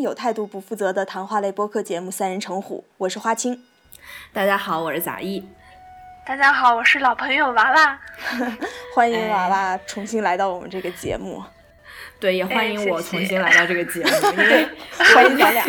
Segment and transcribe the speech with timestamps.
[0.00, 3.64] 有态度不负责的谈话类播客节目《三人成虎》，我是花青。
[4.32, 5.46] 大家好，我是杂艺。
[6.26, 7.98] 大家好，我是老朋友娃娃。
[8.94, 11.42] 欢迎娃娃重新来到我们这个节目。
[12.20, 14.68] 对，也欢迎我重新来到这个节目，因为
[15.14, 15.64] 欢迎咱俩。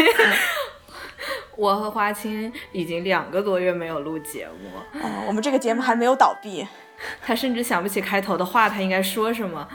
[1.56, 6.68] 我和花青已经两个多月没有录节目，啊，我们这个节目还没有倒闭。
[7.22, 9.68] 他甚至想不起开头的话，他应该说什么。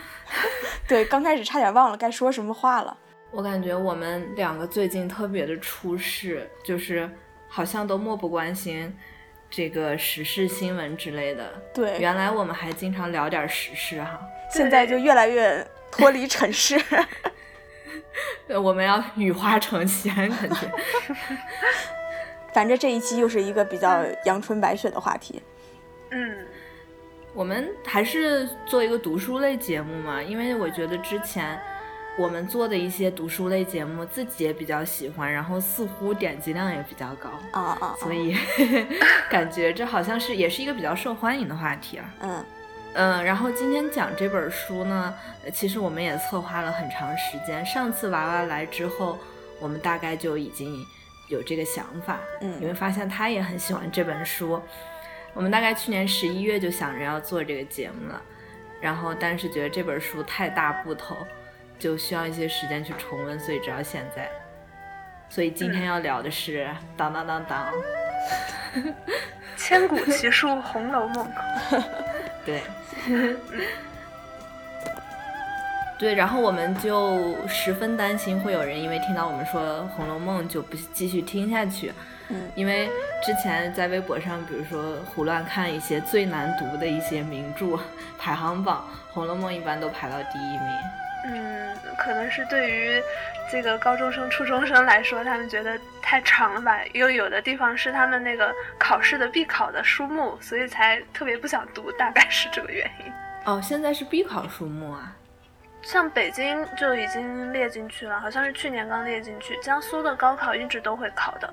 [0.86, 2.96] 对，刚开始差点忘了该说什么话了。
[3.34, 7.10] 我感觉我们两个最近特别的出事，就是
[7.48, 8.96] 好像都漠不关心
[9.50, 11.52] 这个时事新闻之类的。
[11.74, 16.80] 对，原来我们还经常聊点时事哈，现在就越来越脱离尘世。
[18.62, 20.70] 我们要雨花成仙，感觉。
[22.54, 25.42] 反正这一期又是一个比较阳春白雪的话题。
[26.12, 26.46] 嗯，
[27.32, 31.60] 我们还是做一个读书类节目嘛，因为我觉得之前
[32.16, 38.36] 我们做的一些读书类节目，自己也比较喜欢，然后似乎点击量也比较高啊啊，所以
[39.28, 42.14] 感觉这好像是也是一个比较受欢迎的话题啊。
[42.20, 42.44] 嗯。
[42.96, 45.12] 嗯，然后今天讲这本书呢，
[45.52, 47.66] 其实我们也策划了很长时间。
[47.66, 49.18] 上次娃娃来之后，
[49.58, 50.72] 我们大概就已经
[51.26, 54.62] 有这个想法，嗯，你会发现他也很喜欢这本书。
[55.32, 58.22] 我们大概去年十一月就想着要做这个节目了，
[58.80, 61.16] 然后但是觉得这本书太大部头，
[61.84, 64.26] 就需要一些时间去重温，所以直到现在。
[65.28, 67.66] 所以今天要聊的是当当当当，
[69.54, 71.28] 千古奇书《红楼梦》。
[72.46, 72.62] 对。
[75.98, 81.92] 对，然后我们就十分担心会有人因为听到我们说《红楼梦》就不继续听下去。
[82.30, 82.88] 嗯，因为
[83.22, 87.78] 之前在微博上，比如说胡乱看一些最难读的一些名著
[88.18, 91.03] 排行榜，《红楼梦》一般都排到第一名。
[91.24, 93.02] 嗯，可能是对于
[93.50, 96.78] 这个高中生、初中生来说，他们觉得太长了吧？
[96.92, 103.12] 又有的地方是他们那个考试的必考的书目，所以才特别不想读，大概是这个原因。
[103.46, 105.16] 哦，现在是必考书目啊？
[105.80, 109.54] 像北京就已经列进去了，好像是去年刚列进去。
[109.62, 111.52] 江苏的高考一直都会考的。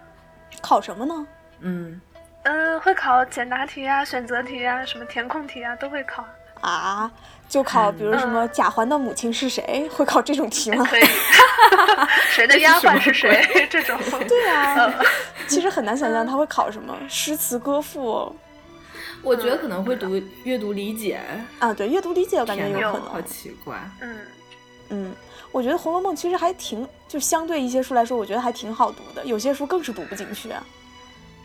[0.62, 1.28] 考什么呢？
[1.60, 2.02] 嗯，
[2.44, 6.26] 嗯，会考简答题啊、选择题啊、什么填空题啊，都会考。
[6.62, 7.12] 啊？
[7.52, 9.86] 就考，比如什么贾环的母亲是谁？
[9.94, 10.86] 会考这种题吗？
[10.90, 11.04] 可以。
[12.32, 13.68] 谁的丫鬟是谁？
[13.70, 14.00] 这种。
[14.26, 14.90] 对啊。
[15.50, 18.34] 其实很难想象他会考什么诗词歌赋。
[19.22, 21.20] 我觉得可能会读阅读理解
[21.60, 23.10] 啊，对，阅读理解我感觉有可能。
[23.10, 23.78] 好奇怪。
[24.00, 24.18] 嗯
[24.88, 25.14] 嗯，
[25.52, 29.26] 我觉得《红楼梦》其实还挺，就相对一些书来说，我觉得还挺好读的。
[29.26, 30.50] 有些书更是读不进去。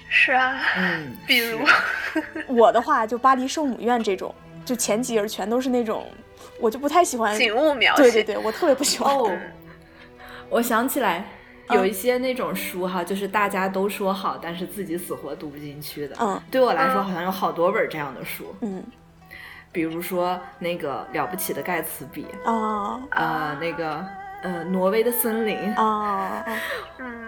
[0.09, 0.57] 是啊。
[0.77, 1.17] 嗯。
[1.27, 1.59] 比如。
[2.47, 4.33] 我的话，就《巴黎圣母院》这种。
[4.67, 6.07] 就前几页全都是那种，
[6.61, 8.03] 我就不太喜欢景物描写。
[8.03, 9.17] 对对对，我特别不喜欢。
[9.17, 9.31] 哦，
[10.51, 11.25] 我想起来
[11.71, 16.17] 有一些那种书哈，就是大家都说好，但是自己死活读不进去的。
[16.21, 18.55] 嗯，对我来说好像有好多本这样的书。
[18.61, 18.85] 嗯，
[19.73, 24.05] 比如说那个了不起的盖茨比啊，呃，那个
[24.43, 26.45] 呃，挪威的森林啊，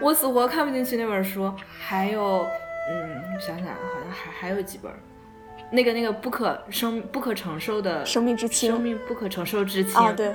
[0.01, 1.53] 我死活看不进去那本书。
[1.81, 2.47] 还有，
[2.91, 4.93] 嗯，想想好像还还有几本。
[5.71, 10.13] 那个那个不可生不可承受的生命之轻，生命不可承受之轻啊！
[10.13, 10.35] 对，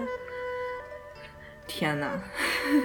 [1.65, 2.11] 天哪！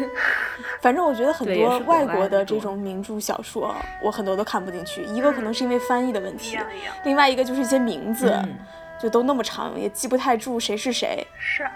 [0.80, 5.02] 反正我觉得很多外国的这种名著小说，我很多都看不进去。
[5.04, 6.58] 一个可能是因为翻译的问题，
[7.04, 8.34] 另外一个就是一些名字
[9.00, 11.26] 就都那么长，也记不太住谁是谁。
[11.38, 11.66] 是，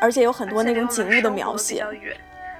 [0.00, 1.84] 而且有很多那种景物的描写。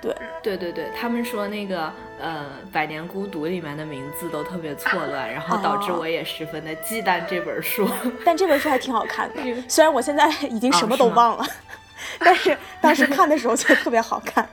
[0.03, 1.91] 对对对对，他们说那个
[2.21, 7.89] 呃《百年孤独》里面的名字都特别错乱，然后导致我也十分的忌惮这本书。
[8.27, 11.47] 但这本书还挺好看的， 虽然我现在已经什么都忘了，
[12.19, 14.47] 但是当时看的时候就特别好看。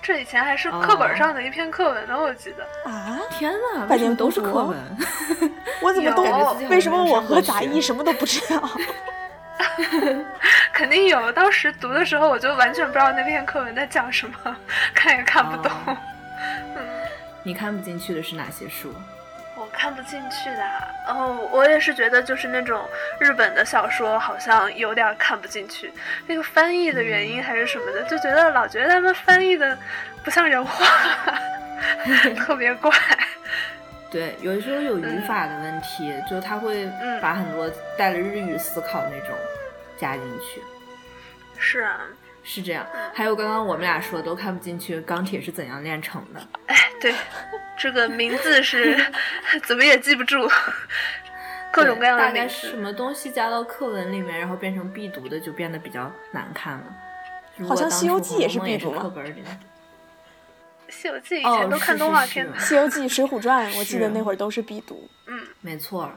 [0.00, 2.90] 这以前还是课本上的一篇课文呢，我记得。
[2.90, 3.20] 啊！
[3.30, 4.78] 天哪，百年都是课文，
[5.82, 6.22] 我怎么都
[6.70, 8.70] 为什么我和杂艺什么都不知道？
[10.72, 14.56] 肯定有，当时读的时候我就完全不知道那篇课文在讲什么，
[14.94, 15.72] 看也看不懂。
[16.76, 16.86] 嗯，
[17.42, 18.94] 你看不进去的是哪些书？
[19.56, 20.64] 我看不进去的，
[21.08, 22.88] 哦，我也是觉得就是那种
[23.18, 25.92] 日本的小说，好像有点看不进去。
[26.28, 29.76] 那个翻译的原因还是什么的，就觉得老觉得他们翻译的
[30.22, 30.86] 不像人话，
[32.38, 32.92] 特别怪。
[34.10, 36.90] 对，有的时候有语法的问题，就他会
[37.20, 39.36] 把很多带了日语思考那种
[39.98, 40.62] 加进去。
[41.58, 42.00] 是啊，
[42.42, 42.86] 是这样。
[43.12, 46.40] 还有刚刚我们俩说都看不进去，钢铁是怎样炼成的？
[46.66, 47.14] 哎，对，
[47.76, 48.96] 这个名字是
[49.66, 50.48] 怎么也记不住，
[51.70, 56.84] 各种各样的大概什么东西加到课文里面，然后变成必读的，就变得比较难看了。
[57.68, 59.42] 好像《西游记》也是必读课本里
[60.88, 65.08] 西游记》以前都看动画片，《西游记》《水浒传》，我记得那会儿都是必读。
[65.26, 66.04] 嗯，没错，《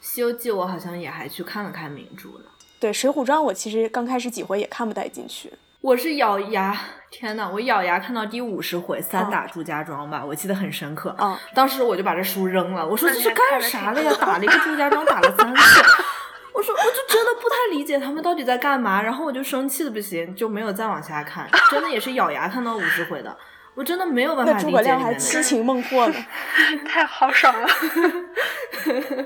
[0.00, 2.44] 西游记》我好像也还去看了看名著呢。
[2.78, 5.52] 对，《水浒传》我其实刚开始几回也看不太进去。
[5.80, 6.78] 我是咬牙，
[7.10, 11.14] 天呐，我咬牙看到第五十回三打祝家庄吧，我记得很深刻。
[11.18, 14.12] 嗯，当时我就把这书扔了，我说这是干啥的呀？
[14.20, 15.80] 打了一个祝家庄，打了三次。
[16.52, 21.48] 我说我就真的不太理解他们到底在干嘛，然后我就生气的不行，就没有再往下看。
[21.70, 23.34] 真的也是咬牙看到五十回的，
[23.74, 24.64] 我真的没有办法理解。
[24.66, 26.14] 诸葛亮还七情孟获呢
[26.86, 27.68] 太豪爽了。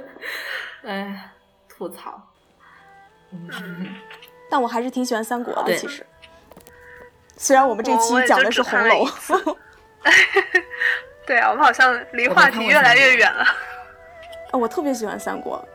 [0.85, 1.31] 哎，
[1.69, 2.20] 吐槽。
[4.50, 6.06] 但我还是挺喜欢三国的，其实。
[7.37, 9.05] 虽然我们这期讲的是红楼，
[11.26, 13.43] 对啊，我们好像离话题越来越远了。
[13.43, 15.67] 啊，我特别喜欢三国。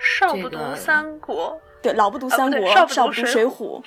[0.00, 3.82] 少不读三国，对，老不读三国，少不读水浒。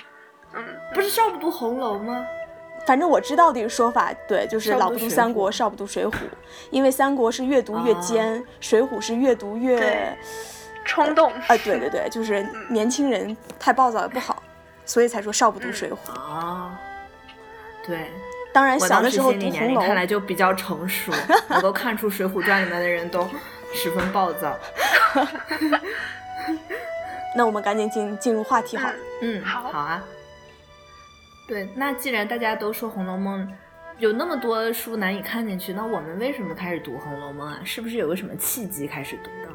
[0.54, 2.24] 嗯，不是少不读红楼吗？
[2.86, 6.12] 反正我知道的一个说法，对，就是老不读三国，少不读水浒，
[6.70, 10.16] 因为三国是越读越尖，水浒是越读越
[10.84, 11.32] 冲动。
[11.32, 14.42] 啊，对对对，就是年轻人太暴躁也不好，
[14.84, 16.78] 所以才说少不读水浒啊。
[17.84, 18.10] 对，
[18.52, 21.12] 当然小的时候读红楼，看来就比较成熟，
[21.50, 23.28] 能够看出《水浒传》里面的人都
[23.74, 24.56] 十分暴躁。
[27.36, 28.94] 那我们赶紧进进入话题好了。
[29.22, 30.02] 嗯，好，好啊。
[31.46, 33.46] 对，那既然大家都说《红楼梦》
[33.98, 37.60] 有那么多书难以看进去，那我们为什么开始读《红楼梦》啊？
[37.64, 39.54] 是不是有个什么契机开始读的？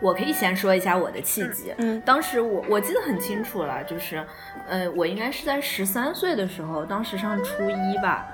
[0.00, 1.74] 我可以先说一下我的契机。
[1.76, 4.24] 嗯，当时我我记得很清楚了，就是，
[4.66, 8.26] 呃，我应该是在十三岁的时候，当时上初一吧，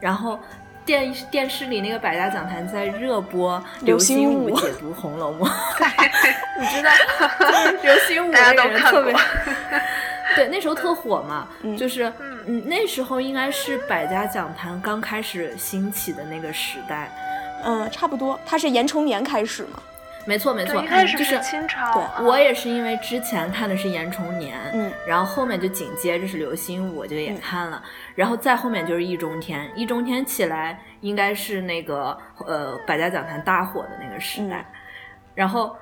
[0.00, 0.38] 然后
[0.84, 5.48] 电电视里那个百家讲坛在热播刘心武解读《红楼梦》，
[6.60, 6.90] 你知道，
[7.80, 9.14] 刘心武那个人特别，
[10.36, 12.12] 对，那时候特火嘛，就是
[12.46, 17.10] 嗯，那时候应该是百家讲坛刚开始兴起的那个时代，
[17.64, 19.80] 嗯，差不多，它是严崇年开始嘛。
[20.26, 20.82] 没错没错，
[21.18, 21.92] 就是清朝。
[21.92, 27.82] 对，我也是因为之前看的是严崇年，嗯，然后后面就紧接着是刘心武，就也看了，
[28.14, 32.16] 然后再后面就是易中天，易中天起来应该是那个
[32.46, 34.64] 呃百家讲坛大火的那个时代，
[35.34, 35.76] 然后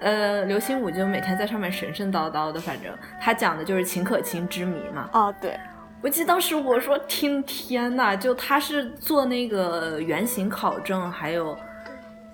[0.00, 5.08] 呃刘心武就每天在上面神神叨叨的，反正他讲的就是秦可卿之谜嘛。
[5.12, 5.58] 啊，对，
[6.02, 11.58] 我记得当时我说听天呐，就他是做那个原型考证，还有。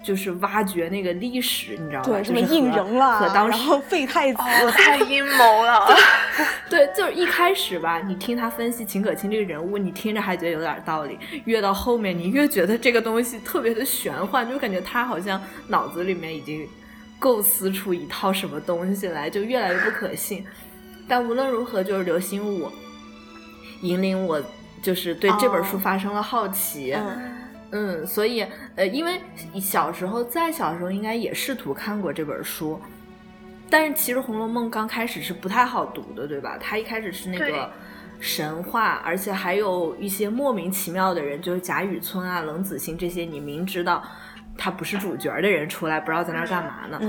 [0.05, 2.05] 就是挖掘那个历史，你知道吗？
[2.05, 3.59] 对，什么胤禛了，和当时
[3.89, 4.39] 废太子，
[4.71, 5.81] 太阴谋了。
[6.69, 16.69] 对，就是一开始吧，你听他分析秦可卿这个人物，你听着还觉得有点道理，越到后面你越觉得这个东西特别的玄幻，就感觉他好像脑子里面已经
[17.19, 20.45] 构思出一套什么东西来，就越来越不可信。
[21.09, 22.71] 但无论如何，就是刘心武
[23.81, 24.43] 引领我，
[24.83, 26.93] 就是对这本书发生了好奇。
[26.93, 27.44] 嗯，
[28.07, 29.21] 所以呃，因为
[29.61, 32.81] 小时候在小时候应该也试图看过这本书，
[33.69, 36.57] 但是其实《红楼梦》刚开始是不太好读的，对吧？
[36.61, 37.69] 它一开始是那个
[38.21, 44.01] 神话，而且还有一些莫名其妙的人，就是贾雨村啊、冷子兴这些，你明知道
[44.57, 47.01] 他不是主角的人出来，不知道在那干嘛呢，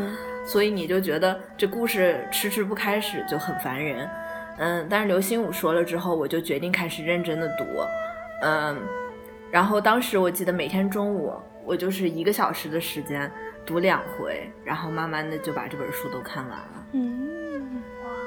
[0.48, 4.10] 所以你就觉得这故事迟迟不开始就很烦人。
[4.58, 7.66] 嗯，但是刘心武说了之后，我就决定开始认真的读，
[8.42, 8.76] 嗯。
[9.56, 11.34] 然后当时我记得每天中午
[11.64, 13.32] 我就是一个小时的时间
[13.66, 16.86] 读两回，然后慢慢的就把这本书都看完了。
[16.92, 17.82] 嗯，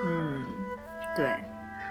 [0.06, 0.42] 嗯，
[1.14, 1.36] 对，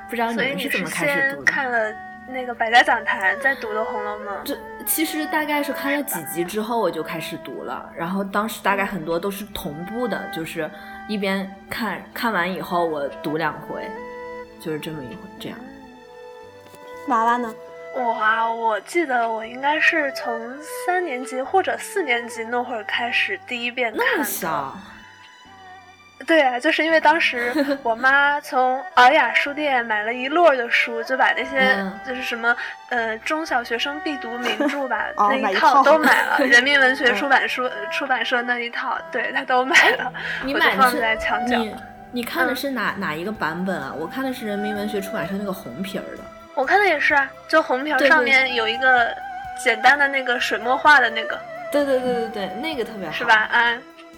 [0.10, 1.44] 不知道你们是怎么开始读的？
[1.44, 1.94] 看了
[2.27, 4.27] 那个百家讲坛再读的《红楼梦》。
[4.44, 10.67] 这其实大概是看了几集之后我就开始读了，然后当时大概很多都是同步的，就是
[11.08, 13.88] 一边看看完以后我读两回，
[14.60, 15.60] 就是这么一回这样。
[17.08, 17.53] 娃娃呢？
[17.97, 24.05] 我啊，我记得我应该是从三年级或者四年级那会儿开始第一遍看的。
[24.11, 24.77] 那么小？
[26.25, 32.53] 对啊，就是因为当时 我妈从尔雅书店买了一摞的书，就把那些就是什么
[32.89, 40.11] 呃中小学生必读名著吧 那一套都买了，人民文学出版书出版社那一套，对她都买了。
[40.43, 41.55] 你买放在墙角？
[41.57, 41.75] 你
[42.11, 43.93] 你看的是哪哪一个版本啊？
[43.97, 46.23] 我看的是人民文学出版社那个红皮儿的。
[46.57, 49.15] 我看的也是啊，就红条上面有一个
[49.63, 51.39] 简单的那个水墨画的那个。
[51.71, 53.35] 对对对对对，那个特别好，是吧？
[53.51, 53.77] 啊，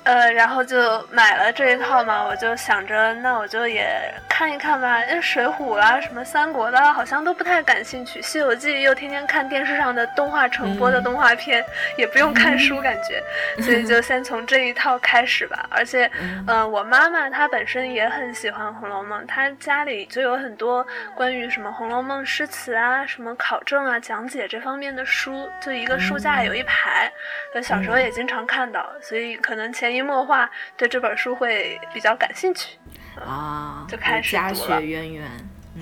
[0.09, 5.05] 呃，然后就买了这一套嘛，我就想着，那我就也看一看吧。
[5.05, 8.19] 那水浒啦，什么三国的，好像都不太感兴趣。
[8.19, 11.63] 西游记又天天看电视上的动画重播的动画片，
[11.95, 13.21] 也不用看书，感觉，
[13.61, 15.67] 所以就先从这一套开始吧。
[15.69, 16.09] 而且，
[16.47, 27.11] 呃，我妈妈她本身也很喜欢《红楼梦》，她家里就有很多关于什么《红楼梦》诗词啊、什么考证啊、讲解这方面的书，就一个书架有一排。
[27.53, 32.77] 我小时候也经常看到，所以可能潜移默化对这本书会比较感兴趣
[33.19, 35.29] 啊，就开始家学渊源。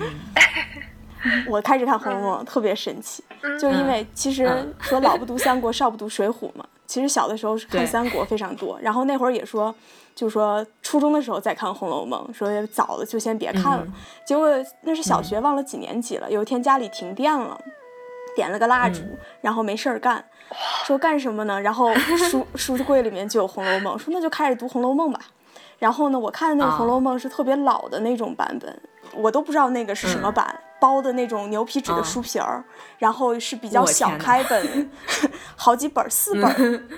[0.00, 0.02] 嗯，
[1.46, 3.22] 我开始看《红楼梦》特别神奇，
[3.60, 6.66] 就因为其实说老不读三国，少不读水浒嘛。
[6.84, 9.72] 其实小的时候是看三国非常多，然后那会儿也说，
[10.16, 13.86] 就说初中的时候再看《红楼梦》，说早了就先别看了。
[14.26, 14.48] 结果
[14.82, 17.60] 那是小学忘了几年级了，有一天家里停电了。
[18.36, 19.00] 点了个蜡烛，
[19.40, 20.24] 然后没事儿干，
[20.84, 21.60] 说干什么呢？
[21.60, 25.20] 然后书 书柜里面就有《红楼梦》，说那就开始读《红楼梦》吧。
[25.78, 28.80] 然后呢，我看的那个《红楼梦》是特别老的那种版本，
[29.12, 32.64] 我都不知道那个是什么版，包的那种牛皮纸的书皮儿，
[32.98, 34.90] 然后是比较小开本，
[35.54, 36.88] 好几本四本，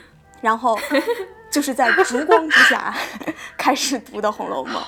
[0.40, 0.78] 然后
[1.50, 2.94] 就是在烛光之下
[3.58, 4.82] 开始读的《红楼梦》，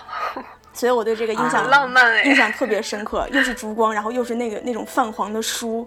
[0.73, 5.87] 所以我对这个印象浪漫印象特别深刻，又是烛光，然后又是那个那种泛黄的书。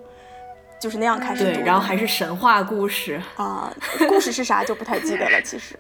[0.80, 3.74] 就是那样开始读，对，然后还是神话故事啊，
[4.08, 5.42] 故事是啥就不太记得了。
[5.42, 5.80] 其实，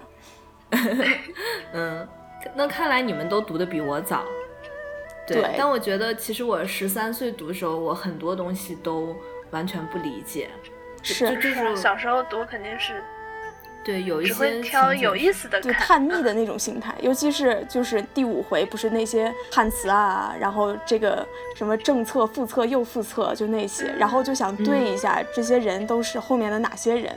[1.73, 2.07] 嗯，
[2.55, 4.23] 那看来你们都读的比我早，
[5.27, 5.53] 对。
[5.57, 9.15] 但我觉得，其实我十三岁读的时候，我很多东西都
[9.51, 10.49] 完全不理解，
[11.03, 13.03] 是，就是小时候读肯定是。
[13.85, 21.23] 对，有一些挑有意思的，对探秘的那种心态，尤其是就是第五回，不是那些汉词啊，然后这个
[21.55, 27.15] 什么正策、副册、又副册，就那些，然后就想对一下这些人都是后面的哪些人，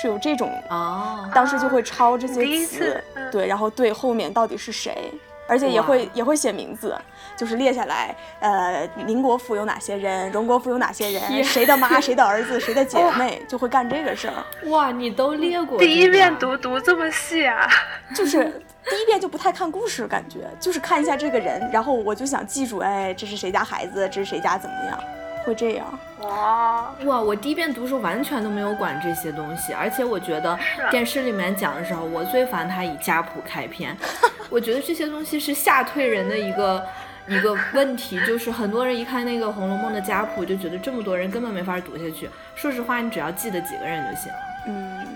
[0.00, 5.10] 是有这种哦，当时就会抄这些词，对，然后对后面到底是谁。
[5.46, 6.96] 而且也会也会写名字，
[7.36, 14.34] 就是列下来，呃，宁国府有哪些人，荣国府有哪些人，谁的妈，谁的儿子，谁的姐妹，就会干这个事儿。
[14.68, 15.78] 哇，你都列过？
[15.78, 17.68] 第一遍读读这么细啊？
[18.14, 18.44] 就是
[18.88, 24.98] 第一遍就不太看故事，感觉就是看一下这个人，然后我就想记住，哎，这是谁家孩子，这是谁家怎么样。
[25.46, 27.20] 会这样哇哇！
[27.20, 30.58] 我第一遍读书完全都没有管这些东西，而且我觉得
[30.90, 33.96] 电视里面讲的时候，我最烦他以家谱开篇。
[34.50, 36.84] 我觉得这些东西是吓退人的一个
[37.28, 42.28] 一个问题，就是很多人一看那个《红楼梦》的家谱，就觉得这么多人根本没法读下去。
[42.56, 44.38] 说实话，你只要记得几个人就行了。
[44.66, 45.06] 嗯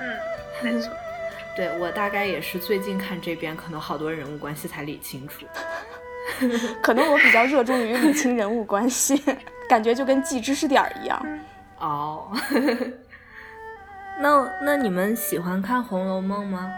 [0.00, 0.16] 嗯，
[0.62, 0.90] 没错。
[1.54, 5.46] 对我大概也是最近看这边，可能好多人物关系才理清楚。
[6.82, 9.22] 可能我比较热衷于理清人物关系。
[9.68, 11.40] 感觉就跟记知识点儿一样，
[11.78, 12.30] 哦。
[14.20, 16.72] 那那你们喜欢看《红楼梦》吗？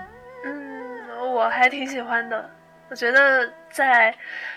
[0.44, 2.48] 嗯，我还挺喜欢的。
[2.88, 4.14] 我觉得在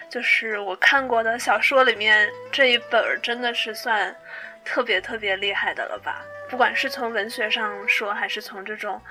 [0.07, 4.15] 就是我看过的小说里面，这一本真的是算
[4.63, 6.21] 特别特别厉害的了吧？
[6.49, 9.01] 不管是从文学上说，还是从这种，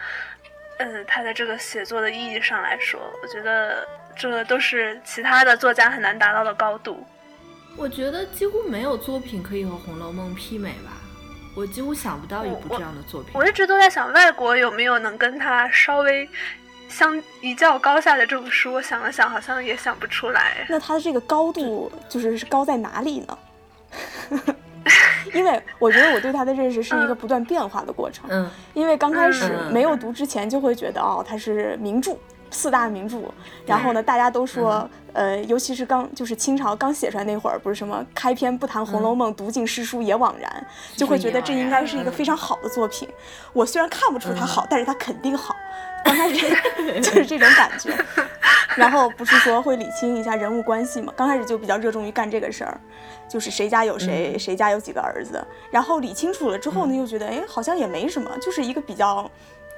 [0.79, 7.07] 嗯，他的这个写作的意义上来说，我觉得这都是其他的作家很难达到的高度。
[7.79, 10.99] 我觉得几乎没有作品可以和《红楼梦》媲美吧，
[11.55, 13.31] 我几乎想不到一部这样的作品。
[13.35, 16.29] 我一直都在想，外国有没有能跟它稍微
[16.89, 18.73] 相一较高下的这种书？
[18.73, 20.67] 我想了想，好像也想不出来。
[20.69, 23.39] 那它的这个高度就是是高在哪里呢？
[25.33, 28.27] 因为我觉得我对它的认识是一个不断变化的过程。
[28.29, 32.19] 嗯，因为刚开始没有读之前，就会觉得哦，它是名著。
[32.51, 33.19] 四大名著，
[33.67, 43.09] 然后呢，大家都说，呃，尤其是刚就是清朝刚写出来那会儿，不是什么开篇不谈《红楼梦》，读尽诗书也枉然，就会觉得这应该是一个非常好的作品。
[43.53, 45.55] 我虽然看不出它好，但是它肯定好。
[46.05, 46.49] 刚开始
[47.03, 47.93] 就是这种感觉。
[48.77, 51.13] 然后不是说会理清一下人物关系嘛？
[51.17, 52.81] 刚开始就比较热衷于干这个事儿，
[53.29, 55.45] 就是谁家有谁，谁家有几个儿子。
[55.71, 59.29] 然后理清楚了之后呢，又觉得哎，好像也没什么，就是一个比较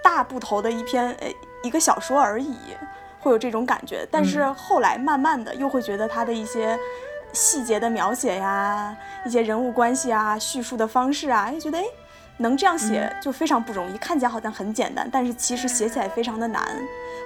[0.04, 1.28] 大部头的一篇，呃。
[1.62, 2.56] 一个小说而已，
[3.20, 6.78] 会有这种感觉，但是后来慢慢的又会觉得他的一些
[7.32, 11.84] 细节的描写呀，一些人物关系啊，叙述的方式啊，又觉得哎，
[12.38, 16.62] 能这样写就非常不容易，看起来好像很简单，但是其实写起来非常的难，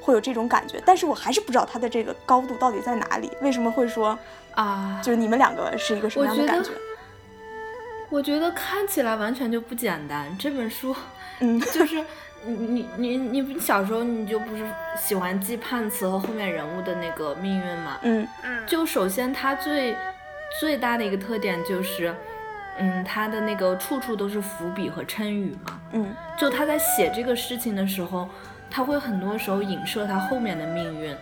[0.02, 0.82] 会有这种感觉。
[0.84, 4.18] 但是我还是不知道他的这个高度到底在哪里，为什么会说
[4.54, 5.00] 啊？
[5.02, 6.70] 就是你们两个是一个什么样的感觉？
[8.10, 10.94] 我觉得看起来完全就不简单，这本书，
[11.38, 12.04] 嗯， 就是。
[12.46, 14.64] 你你你你小时候你就不是
[14.96, 17.98] 喜欢记判词和后面人物的那个命运吗？
[18.02, 18.66] 嗯嗯。
[18.66, 19.94] 就首先它最
[20.60, 22.14] 最大的一个特点就是，
[22.78, 25.80] 嗯，它的那个处处都是伏笔和衬语嘛。
[25.92, 26.14] 嗯。
[26.36, 28.28] 就他在写这个事情的时候，
[28.70, 31.16] 他会很多时候影射他后面的命运。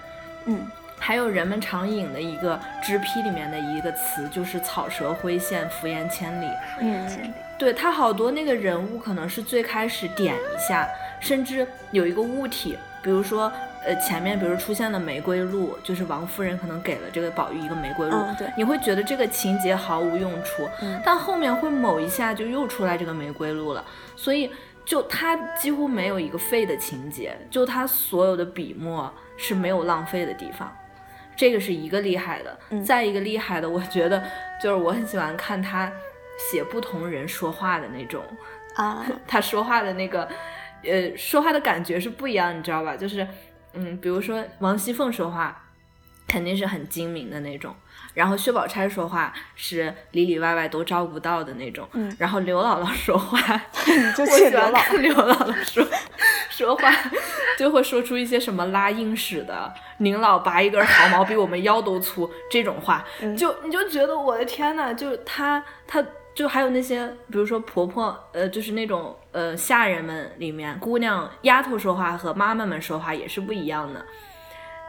[0.46, 0.66] 嗯，
[0.98, 6.46] 还有人们常引的一个支批里面的一个词，就是草蛇灰线，浮言千里。
[6.80, 10.88] 嗯，对，他好多那个人物可能是最开始点一下，
[11.22, 13.50] 甚至有一个物体，比如说。
[13.84, 20.68] 呃，前面比如出现了玫瑰露，就是王夫人可能给了这个宝玉一个玫瑰露，对，你会觉得这个情节毫无用处，
[21.04, 24.48] 但后面会某一下就又出来这个玫瑰露了，所以
[24.84, 30.72] 就它几乎没有一个废的情节，就它所有的笔墨是没有浪费的地方，
[31.34, 34.22] 这个是一个厉害的，再一个厉害的，我觉得
[34.62, 35.90] 就是我很喜欢看他
[36.38, 38.22] 写不同人说话的那种
[38.76, 40.28] 啊， 他说话的那个，
[40.84, 42.96] 呃，说话的感觉是不一样，你知道吧？
[42.96, 43.26] 就是。
[43.74, 45.62] 嗯，比如说王熙凤说话，
[46.28, 47.72] 肯定是很精明的那种；
[48.12, 51.88] 然后薛宝钗说话是里里外外都照顾到的那种。
[51.94, 53.40] 嗯，然后刘姥姥说话，
[54.14, 55.82] 就喜欢看刘姥姥说
[56.50, 56.92] 说话，
[57.58, 63.02] 就会说出一些什么拉硬屎的，您老拔一根毫毛比我们腰都粗这种话，
[63.38, 66.04] 就你就觉得我的天呐，就她她。
[66.34, 74.04] 就还有那些，比如说婆婆，呃，就是那种呃下人们里面，姑娘丫头说话和妈妈们说话也是不一样的。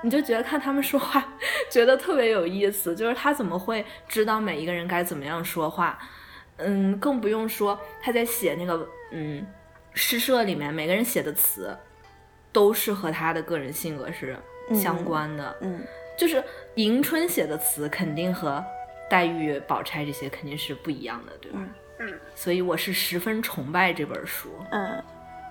[0.02, 1.26] 你就觉得看他们说话，
[1.70, 2.96] 觉得特别有意思。
[2.96, 6.00] 就是他怎么会知道每一个人该怎么样说话？
[6.58, 9.46] 嗯，更不用说他在写那个嗯
[9.94, 11.78] 诗社里面，每个人写的词
[12.52, 14.38] 都是和他的个人性格是
[14.74, 15.56] 相关的。
[15.62, 15.82] 嗯，
[16.18, 16.42] 就是
[16.76, 18.64] 迎春写的词肯定和。
[19.10, 21.60] 黛玉、宝钗这些肯定是不一样的，对吧？
[22.00, 24.50] 嗯，所以我是十分崇拜这本书。
[24.72, 25.04] 嗯，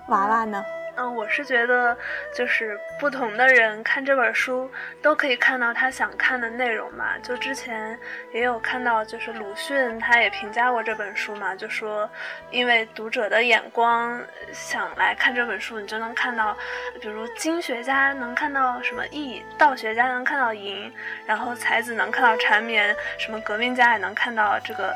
[0.09, 0.63] 娃娃呢？
[0.95, 1.97] 嗯，我是觉得，
[2.35, 4.69] 就是不同的人看这本书
[5.01, 7.17] 都可以看到他想看的内容嘛。
[7.23, 7.97] 就之前
[8.31, 12.07] 也有看到，就是鲁迅他也评价过这本书嘛，就说
[12.51, 14.21] 因为读者的眼光
[14.51, 16.55] 想来看这本书，你就能看到，
[17.01, 20.93] 比如经学家能看到什么义，道学家能看到淫，
[21.25, 24.95] 然后才子能看到缠绵，什么革命家也能看到这个。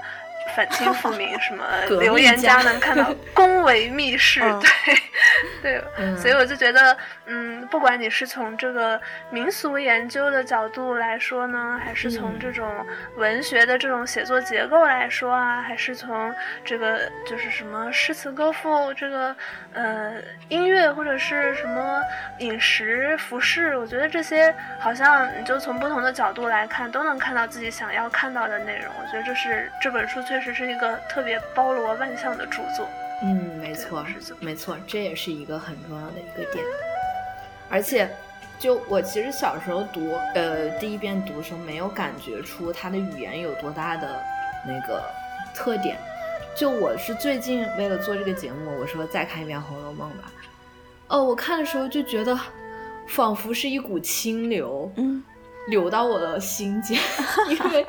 [0.55, 1.63] 反清复明，什么
[1.99, 4.39] 留言家能看到宫闱秘事，
[5.61, 12.85] 对对，所以我就觉得，嗯，不管你是从这个民俗研究的角度来说呢，还是从这种
[13.17, 16.33] 文学的这种写作结构来说啊，还是从
[16.63, 19.35] 这个就是什么诗词歌赋这个
[19.73, 20.13] 呃
[20.47, 22.01] 音乐或者是什么
[22.39, 28.87] 饮食服饰，我觉得这些好像你就从不同的角度来看，都能看到自己想要看到的内容。
[29.01, 30.36] 我觉得这是这本书最。
[30.37, 32.87] 确实是一个特别包罗万象的著作。
[33.23, 34.05] 嗯，没错，
[34.39, 36.63] 没错，这也是一个很重要的一个点。
[37.71, 38.07] 而且，
[38.59, 44.21] 就我其实小时候读，呃，第一遍读的时候没有感觉出它的语言有多大的
[44.63, 45.03] 那个
[45.55, 45.97] 特点。
[46.55, 50.31] 就我是最近为了做这个节目，我说再看一遍《红楼梦》吧。
[51.07, 52.39] 哦，我看的时候就觉得，
[53.07, 54.91] 仿佛是一股清流。
[54.97, 55.23] 嗯。
[55.67, 56.99] 流到我的心间，
[57.49, 57.85] 因为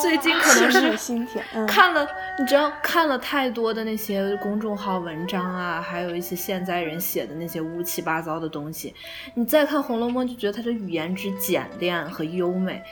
[0.00, 1.26] 最近可能是
[1.66, 2.06] 看了，
[2.38, 8.94] 你知道看了太多的那些公众号文章啊，还有一些现在人写的那些乌七八糟的东西，
[9.34, 12.82] 你再看《红楼梦》，就觉得它的语言之简练和优美，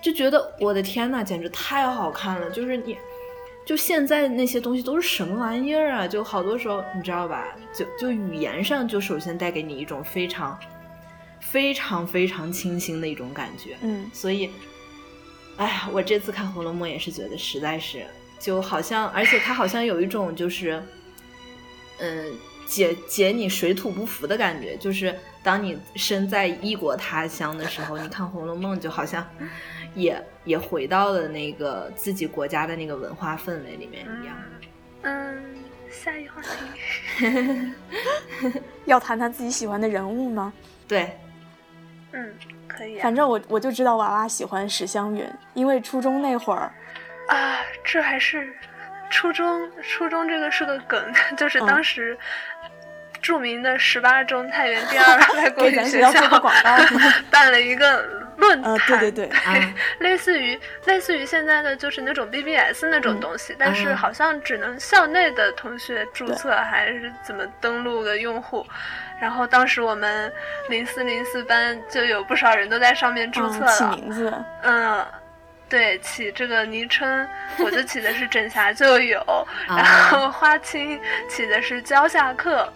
[0.00, 2.50] 就觉得我的天呐，简直太好看了！
[2.50, 2.96] 就是你，
[3.66, 6.08] 就现在那些东西都是什么玩意儿啊？
[6.08, 7.48] 就好多时候你知道吧？
[7.74, 10.58] 就就语言上就首先带给你一种非常。
[11.54, 14.50] 非常非常清新的一种感觉，嗯，所以，
[15.56, 18.04] 哎呀，我这次看《红楼梦》也是觉得实在是，
[18.40, 20.82] 就好像，而且它好像有一种就是，
[21.98, 22.36] 嗯，
[22.66, 29.24] 解解你水土不服的感觉，就是当你身在异国他乡的时候，你看《红楼梦》就好像
[29.94, 34.36] 也也回到了那个自己国家的那个文化氛围里面一样。
[35.02, 35.54] 嗯，
[35.88, 37.72] 下一话题，
[38.86, 40.52] 要谈谈自己喜欢的人物吗？
[40.88, 41.16] 对。
[42.14, 42.32] 嗯，
[42.68, 42.98] 可以。
[43.00, 46.72] 反正我我就知道娃娃喜欢史湘云，因为初中那会儿，
[47.28, 48.48] 啊，这还是
[49.10, 52.16] 初中，初中这个是个梗， 就是当时
[53.20, 56.12] 著名的十八中太原第二 外国语学校
[57.30, 58.02] 办了一个
[58.36, 59.30] 论坛，对对对，
[60.00, 68.66] 类似于类似于现在的就是那种 BBS 那种东西，但是好像只能校内的同学注册，还是怎么登录的用户。
[69.24, 70.30] 然后当时我们
[70.68, 74.30] 零四零四班就有不少人都在上面注册了，起名字，
[74.62, 75.02] 嗯，
[75.66, 77.26] 对，起这个昵称，
[77.58, 79.24] 我就起的是枕霞就有，
[79.66, 82.70] 然后花青起的是蕉下客，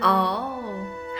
[0.00, 0.64] 哦，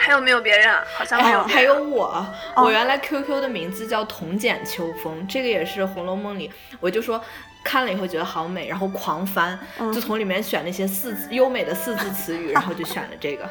[0.01, 0.75] 还有没有别人？
[0.97, 7.23] 好像没有，还有我，我原来 QQ 的名字叫铜简秋风，这个也是《红楼梦》里，我就说。
[7.66, 9.59] 看了以后觉得好美，然后狂翻，
[9.92, 13.44] 就从里面选那些四字优美的四字词语，然后就选了这个。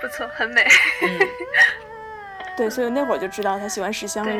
[0.00, 0.66] 不错，很美。
[2.56, 4.38] 对，所以那会儿就知道他喜欢史湘云。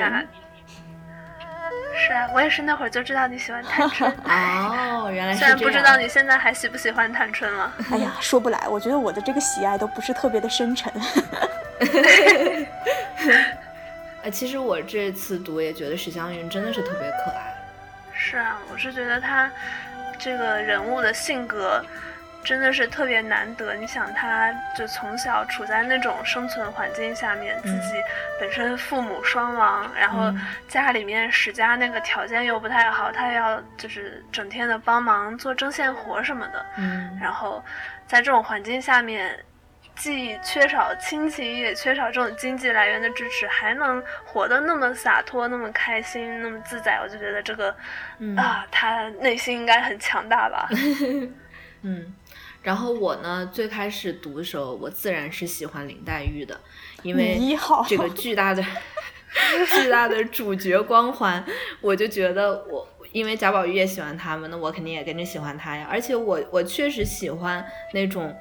[2.00, 4.08] 是啊，我也是那会儿就知道你喜欢探春。
[4.24, 7.72] 哦，原来是虽然不知道你现在还喜不喜欢探春了。
[7.90, 10.92] 哎呀，说不来，我觉得我的这个喜爱都不是特别的深沉。
[14.22, 17.54] 哎，其实我这次读也觉得史湘云真的是特别可爱。
[18.12, 19.50] 是啊，我是觉得她
[20.18, 21.84] 这个人物的性格。
[22.44, 23.74] 真的是特别难得。
[23.74, 27.94] 你想，她就从小处在那种生存环境下面，自己
[28.40, 30.32] 本身父母双亡，然后
[30.68, 36.64] 家里面史家那个条件又不太好，她要就是整天的帮忙做针线活什么的。
[36.78, 37.62] 嗯，然后
[38.06, 39.36] 在这种环境下面，
[39.98, 47.74] 既缺少亲情，也缺少这种经济来源的支持，还能活得那么洒脱、那么开心、那么自在，我就觉得这个
[48.36, 50.68] 啊，他内心应该很强大吧。
[51.82, 52.14] 嗯。
[52.60, 56.60] 然后我呢，最开始读的时候，我自然是喜欢林黛玉的，
[57.02, 57.38] 因为
[57.88, 58.62] 这个巨大的、
[59.72, 61.42] 巨大的主角光环，
[61.80, 65.86] 我就觉得我因为贾宝玉也喜欢他们，那我肯定也跟着喜欢他呀。
[65.88, 68.36] 而且我我确实喜欢那种，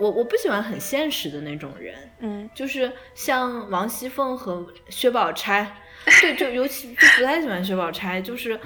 [0.00, 5.76] 我我不喜欢很现实的那种人，嗯，就是像王熙凤和薛宝钗，
[6.20, 8.58] 对，就尤其就不太喜欢薛宝钗，就是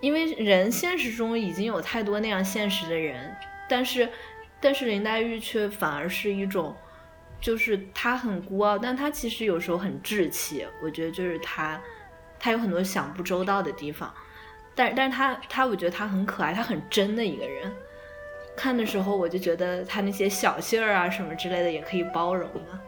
[0.00, 3.34] 因为人现实中已经有太多那样现实的人。
[3.68, 4.08] 但是，
[4.60, 6.76] 但是林黛玉却反而是一种，
[7.40, 10.66] 就是她很孤傲，但她其实有时候很稚气。
[10.82, 11.80] 我觉得就是她，
[12.38, 14.12] 她有很多想不周到的地方，
[14.74, 17.72] 但但是她她，我觉得她很可爱，她很真的一个人。
[18.60, 22.78] 看的时候我就觉得她那些小性儿啊什么之类的也可以包容的，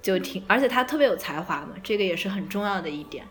[0.00, 3.24] 就挺，而且她特别有才华嘛，这个也是很重要的一点。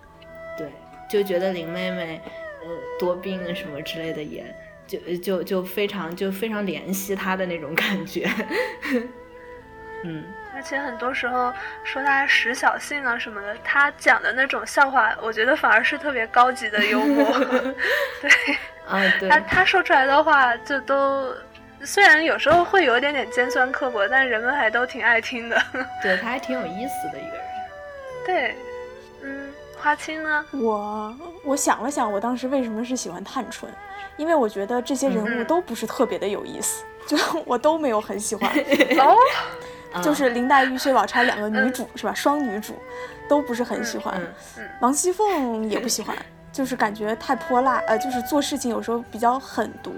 [0.57, 0.67] 对，
[1.09, 2.21] 就觉得林妹妹，
[2.61, 2.67] 呃，
[2.99, 4.43] 多病啊什么之类的也。
[4.89, 8.27] 就就就非常就非常怜惜他的那种感觉，
[10.03, 10.23] 嗯，
[10.55, 17.23] 而且很多时候说他使小性啊什么的，他讲的那种笑话，我觉得反而是特别高级的幽默，
[18.19, 18.57] 对，
[18.89, 21.33] 啊，对，他他说出来的话就都
[21.83, 25.61] 虽然有时候会有一点点尖酸刻薄，但人们还都挺爱听的，
[26.03, 27.45] 对他还挺有意思的一个人，
[28.25, 28.55] 对，
[29.23, 30.45] 嗯，花青呢？
[30.53, 33.71] 我我想了想，我当时为什么是喜欢探春。
[34.17, 38.51] 因为我觉得这些人物都不是特别的有意思，就 我都没有很喜欢。
[38.99, 39.15] 哦，
[40.03, 42.13] 就是林黛玉、薛宝钗两个女主是吧？
[42.13, 42.77] 双女主
[43.29, 44.21] 都不是很喜欢。
[44.81, 46.13] 王熙凤也不喜欢，
[46.51, 49.93] 就是感觉太泼辣，呃，就是做事情有时候比较狠毒，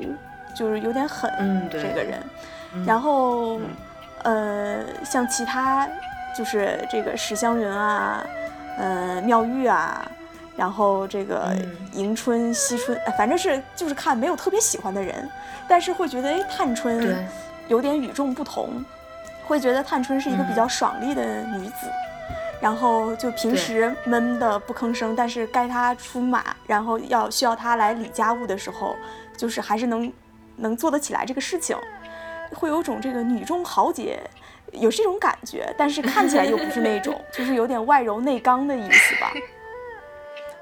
[0.55, 1.31] 就是有点狠。
[1.39, 2.21] 嗯，这个人。
[2.85, 3.59] 然后，
[4.23, 5.87] 呃，像其他
[6.37, 8.25] 就是这个史湘云啊，
[8.77, 10.09] 呃，妙玉啊。
[10.57, 11.55] 然后这个
[11.93, 15.27] 迎春、惜春，反正是就是看没有特别喜欢的人，
[15.67, 17.25] 但是会觉得哎，探春
[17.67, 18.83] 有点与众不同，
[19.47, 21.87] 会觉得探春是一个比较爽利的女子，
[22.61, 28.95] 然后就平时闷的不吭声，但是该他出马，然后要需要他来理家务的时候，
[29.35, 30.13] 就是还是能
[30.57, 31.75] 能做得起来这个事情，
[32.53, 34.19] 会有种这个女中豪杰
[34.71, 39.33] 有这种感觉，但是看起来又不是那种，就是有点外柔内刚的意思吧。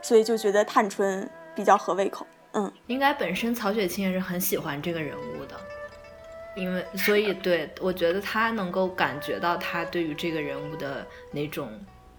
[0.01, 5.59] 所以就觉得探春比较合胃口，嗯，应该本身曹雪芹也是很喜欢这个人物的，
[6.55, 11.69] 因为所以对我觉得他能够感觉到他对于这个人物的那种，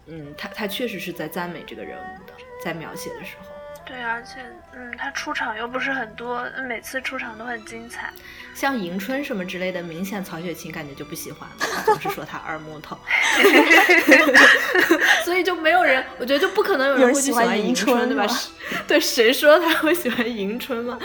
[0.07, 2.33] 嗯，他他确实是在赞美这个人物的，
[2.65, 3.47] 在描写的时候。
[3.87, 4.37] 对，而且，
[4.73, 8.13] 嗯，他出场又不是很多，每次出场都很精彩。
[8.55, 12.97] 像迎春什么之类的，明显曹雪芹感觉就不喜欢了，总是说他二木头
[15.25, 18.27] 所以就没有人，我觉得就不可能有人会喜欢迎春，对吧？
[18.87, 20.97] 对，谁说他会喜欢迎春吗？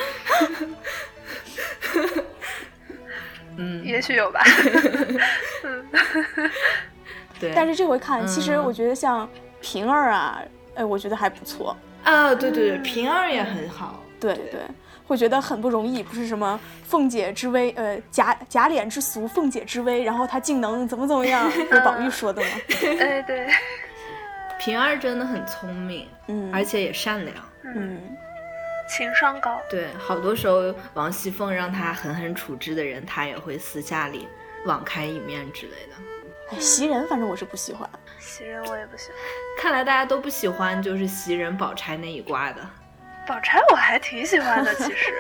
[3.57, 4.43] 嗯，也许有吧。
[7.39, 9.27] 对，但是这回看，其实我觉得像
[9.61, 10.41] 平儿啊，
[10.75, 11.75] 哎，我觉得还不错。
[12.03, 14.61] 啊，对对对，平儿也很好，对对，
[15.07, 22.47] 会觉得很不容易，不是什么凤姐之威，呃，假假脸之俗，凤姐之威，然后她竟能怎么怎么样， 是宝玉说的吗？
[22.99, 23.47] 哎，对，
[24.59, 27.99] 平儿真的很聪明，嗯，而且也善良，嗯，
[28.87, 34.27] 情商高，对，好多时候王熙凤让她狠狠处置的人，她也会私下里
[34.65, 35.95] 网开一面之类的。
[36.51, 37.89] 哎，袭人，反正我是不喜欢。
[38.19, 39.17] 袭人我也不喜欢。
[39.59, 42.61] 看来大家都不喜欢，就是袭人、宝钗那一挂的。
[43.27, 45.13] 宝钗我还挺喜欢的，其实。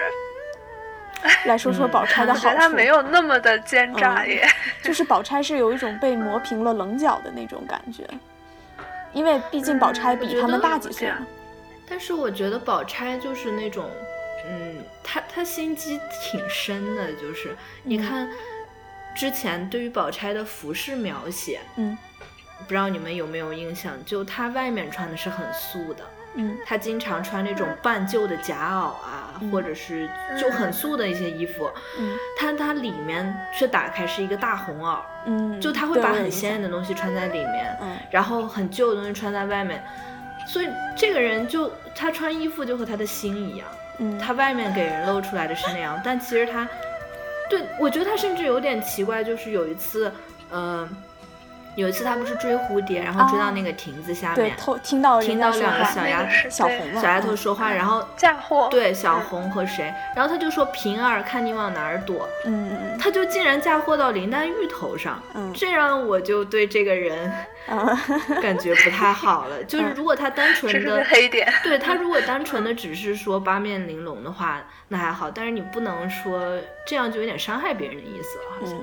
[1.45, 2.55] 来说说宝钗的好处。
[2.55, 4.47] 她没有那么的奸诈耶。
[4.83, 8.07] 就是宝钗是有一种被磨平了棱角的那种感觉，
[9.11, 11.25] 因为毕竟宝钗比他们大几岁嘛。
[11.89, 13.89] 但是我觉得宝钗就是那种，
[14.47, 18.29] 嗯，她她心机挺深的，就是你看。
[19.15, 21.97] 之前对于宝钗的服饰描写，嗯，
[22.59, 23.93] 不知道你们有没有印象？
[24.05, 26.03] 就她外面穿的是很素的，
[26.35, 39.81] 嗯，她经常穿那种半旧的夹袄啊，或者是就很素的一些衣服，嗯，她她里面却打开是一个大红袄，嗯，就她会把很鲜艳的东西穿在里面，嗯，然后很旧的东西穿在外面，
[40.45, 43.67] 所以这个人就她穿衣服就和她的心一样。
[43.97, 46.67] 嗯他外面给人露出来的是那样，但其实他，
[47.49, 50.11] 对我觉得他甚至有点奇怪，就是有一次，
[50.51, 50.87] 嗯。
[51.75, 67.29] 有一次他不是追蝴蝶，然后追到那个亭子下面，对，偷听到听到两个小丫小红小丫头说话，然后嫁祸，对小红和谁，然后他就说平儿看你往哪儿躲，嗯嗯他就竟然嫁祸到林黛玉头上，嗯，这让我就对这个人
[68.41, 69.63] 感觉不太好了。
[69.63, 78.79] 就是如果他单纯的黑点，对他如果单纯的只是说八面玲珑的话，那还好，但是你不能说这样就有点伤害别人的意思了，好像。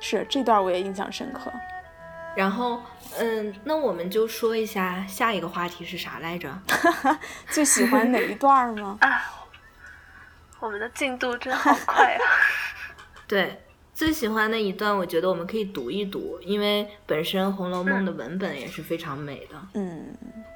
[0.00, 1.52] 是这段我也印象深刻。
[2.34, 2.82] 然后，
[3.18, 6.50] 嗯，那我们就说一下下一个话题是啥来着？
[7.48, 8.96] 最喜欢哪一段吗？
[9.00, 9.22] 啊，
[10.58, 12.24] 我们的进度真好快啊！
[13.28, 13.62] 对，
[13.94, 19.56] 最喜欢的一段，我觉得我们可以读一读，因为本身《红楼梦》的文本也是非常美的。
[19.74, 20.14] 嗯。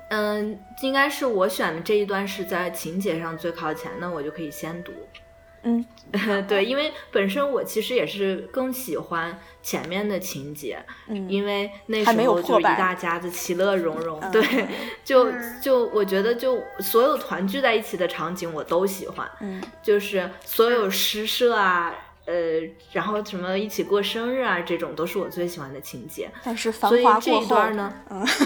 [0.09, 4.93] 嗯，应该是我选的这一段是在情节上最靠前的，我就可以先读。
[5.65, 5.85] 嗯，
[6.47, 14.41] 对，因为本身我其实也是更喜欢前面的情节，嗯，因为那时候就一大家子其乐融融，对，
[15.03, 15.27] 就
[15.61, 21.93] 就我觉得就所有团聚在一起的场景我都喜欢，嗯，就是所有诗社啊，
[22.27, 22.61] 呃，
[22.93, 26.31] 然后什么一起过生日啊，这种都是我最喜欢的情节。
[26.45, 28.27] 但是繁华过后呢，嗯。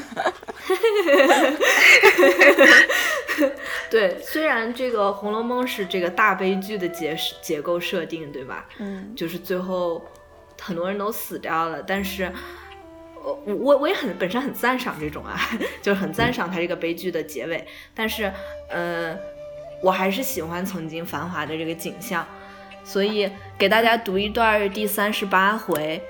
[3.90, 8.66] 对，虽然这个《红楼梦》是这个大悲剧的结结构设定，对吧？
[8.78, 10.04] 嗯，就是最后
[10.60, 12.30] 很多人都死掉了，但是，
[13.24, 15.36] 我我我也很本身很赞赏这种啊，
[15.82, 17.66] 就是很赞赏它这个悲剧的结尾。
[17.94, 18.32] 但是，
[18.68, 19.16] 呃，
[19.82, 22.24] 我还是喜欢曾经繁华的这个景象，
[22.84, 26.02] 所以给大家读一段第三十八回，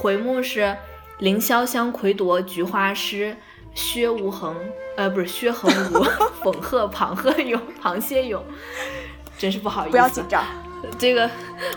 [0.00, 0.76] 回目是
[1.20, 3.36] “凌霄香魁夺菊花诗”。
[3.76, 4.56] 薛无恒，
[4.96, 6.02] 呃，不是薛恒无，
[6.42, 8.42] 讽贺庞鹤勇，螃蟹勇，
[9.36, 9.90] 真是不好意思。
[9.90, 10.42] 不要紧张，
[10.98, 11.30] 这个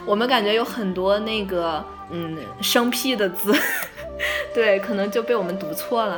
[0.05, 3.53] 我们感觉有很多那个嗯生僻的字，
[4.55, 6.17] 对，可能就被我们读错了。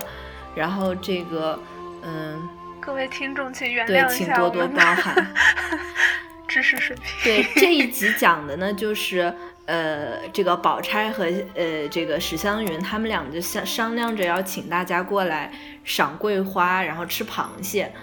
[0.54, 1.58] 然后这个
[2.04, 2.48] 嗯，
[2.80, 5.34] 各位听众请原谅一下，对，请多多包涵。
[6.52, 7.06] 知识水平。
[7.24, 9.34] 对， 这一集讲的呢就是。
[9.68, 11.24] 呃，这个宝钗和
[11.56, 15.54] 呃这个史湘云，他们俩就商商量着要请大家过来
[15.86, 17.94] 赏桂花，然后吃螃蟹。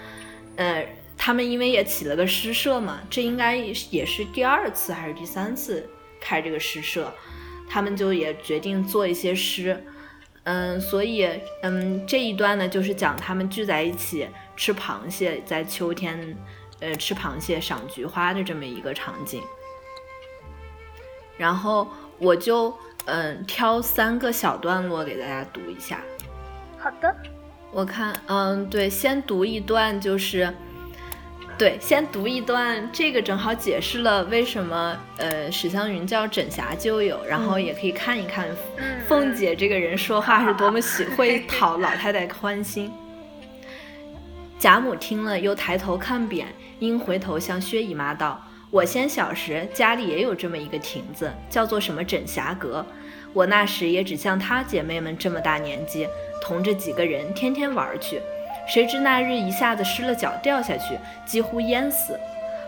[0.57, 0.87] 呃，
[1.19, 7.13] 他们因为也起了个诗社嘛，这应该也是第二次还是第三次开这个诗社，
[7.69, 9.85] 他们就也决定做一些诗。
[10.45, 11.29] 嗯，所以
[11.63, 16.35] 嗯这一段呢，就是讲他们聚在一起吃螃蟹，在秋天，
[16.81, 19.43] 呃吃螃蟹赏菊花的这么一个场景。
[21.37, 21.87] 然后
[22.19, 26.01] 我就嗯挑三个小段落给大家读一下。
[26.79, 27.15] 好的。
[27.71, 30.53] 我看嗯对，先读一段就是，
[31.59, 38.49] 对，先读一段，这个正好解释了为什么呃史湘云叫枕霞旧友，然后也可以看一看
[39.07, 42.91] 凤姐这个人说话是多么喜会讨 老太太欢心。
[44.59, 46.49] 贾母听了，又抬头看扁，
[46.81, 48.45] 因回头向薛姨妈道。
[48.71, 52.85] 我先小时家里也有这么一个亭子，叫做什么枕霞阁。
[53.33, 56.09] 我那时也只像她姐妹们这么大年纪，
[56.43, 58.21] 同着几个人天天玩去。
[58.67, 62.19] 谁知那日一下子失了脚掉下去，几乎淹死。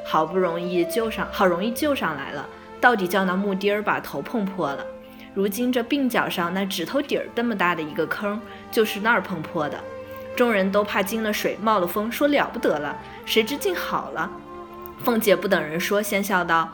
[0.05, 2.49] 好不容易救上，好容易救上来了，
[2.81, 4.87] 到底叫那木钉儿把头碰破了。
[5.35, 9.79] 如今这鬓角上那指头底儿这么大的一个坑，就是那儿碰破的。
[10.37, 12.97] 众人都怕进了水冒了风，说了不得了。
[13.25, 14.31] 谁知竟好了。
[15.03, 16.69] 凤姐不等人说，先笑道：“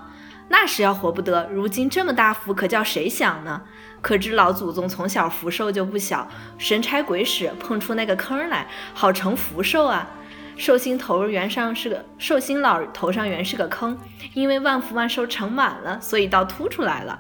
[0.48, 3.62] 那时要活不得，如今这么大福，可叫谁享呢？
[4.00, 10.06] 可知老祖宗从小福寿就不小，神差鬼使碰出那个坑来，好成福寿啊！
[10.56, 13.98] 寿星头原上是个寿星老头上原是个坑，
[14.32, 17.18] 因为万福万寿盛满了，所以倒凸出来了。”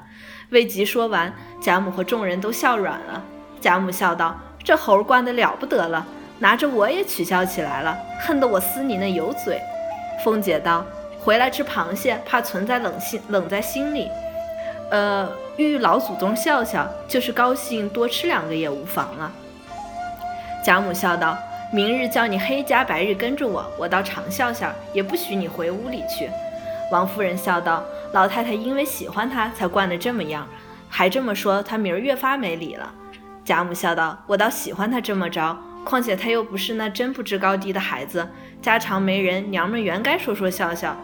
[0.50, 3.24] 未及说完，贾母和众人都笑软了。
[3.60, 6.06] 贾母笑道：“这猴惯得了不得了，
[6.38, 9.60] 拿着我也取笑起来了，恨得我撕你那油嘴。”
[10.24, 10.84] 凤姐道
[11.20, 14.10] ：“回来吃螃蟹，怕存在冷心冷在心里。
[14.90, 19.32] 呃，欲老祖宗笑笑，就是高兴多吃两个也无妨啊。”
[20.64, 21.36] 贾母笑道
[21.72, 26.30] ：“明日叫你黑家白日跟着我，我倒常笑笑，也不许你回屋里去。”
[26.90, 30.46] 王夫人笑道：“老太太因为喜欢他，才惯得这么样。
[30.88, 32.92] 还这么说，他明儿越发没理了。
[33.44, 38.28] 贾母笑道：“我倒喜欢他这么着，况且他又不是那真不知高低的孩子，
[38.60, 41.00] 家常没人，娘们原该说说笑笑，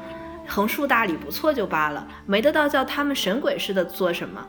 [0.48, 4.44] 横竖大礼不错就罢了，没得到叫他们神鬼似的做什么。”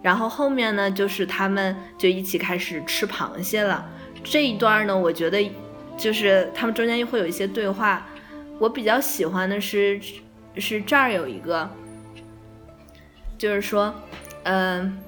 [0.00, 3.84] 然后后面呢，就是他们就一起开始吃螃蟹了。
[4.24, 5.52] 这一段呢，我觉得
[5.96, 8.06] 就是他们中间又会有一些对话。
[8.58, 10.00] 我比较喜欢的是，
[10.56, 11.68] 是这儿有一个，
[13.36, 13.94] 就是说，
[14.44, 14.98] 嗯，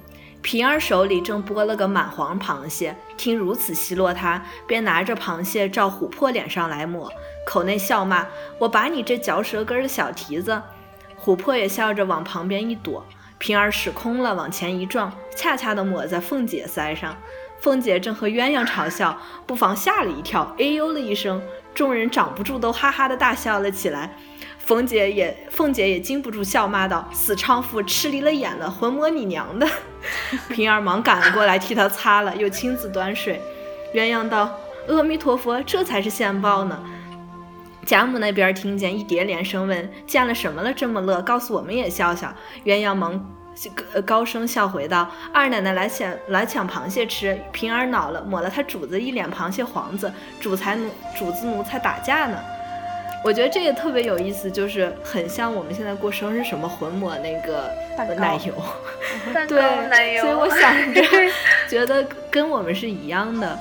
[0.41, 7.07] 平儿手里正剥了个满黄螃蟹，听如此奚落他，便拿着螃蟹照琥珀脸上来抹，
[7.45, 8.25] 口内笑骂
[8.57, 10.59] ：“我把你这嚼舌根的小蹄子！”
[11.23, 13.05] 琥珀也笑着往旁边一躲。
[13.37, 17.15] 平儿使空了，往前一撞，恰恰的抹在凤姐腮上。
[17.59, 21.39] 凤姐正和鸳鸯嘲笑，不妨吓了一跳，哎呦了一声，
[21.75, 24.17] 众人掌不住，都哈哈的大笑了起来。
[24.65, 29.67] 凤姐也，凤姐也禁不住笑，骂道：“死娼妇，吃离了眼了，浑摸你娘的！”
[30.49, 33.41] 平儿忙赶了过来替她擦了，又亲自端水。
[33.93, 36.81] 鸳鸯道：“阿弥陀佛，这才是现报呢。”
[37.85, 40.71] 贾母那边听见，一叠连声问：“见了什么了？
[40.71, 41.21] 这么乐？
[41.21, 43.29] 告诉我们也笑笑。”鸳鸯忙
[44.05, 52.37] 高声笑回道：“二奶奶来抢来抢螃蟹吃，平儿恼了，抹了她主子一脸螃蟹黄子，主才奴主子奴才打架呢。”
[53.23, 57.69] 我觉得这个特别有意思，就是很像我们现在过生日什么混抹那个
[58.15, 58.53] 奶油，
[59.47, 61.01] 对，所以我想 着
[61.69, 63.59] 觉得跟我们是一样的。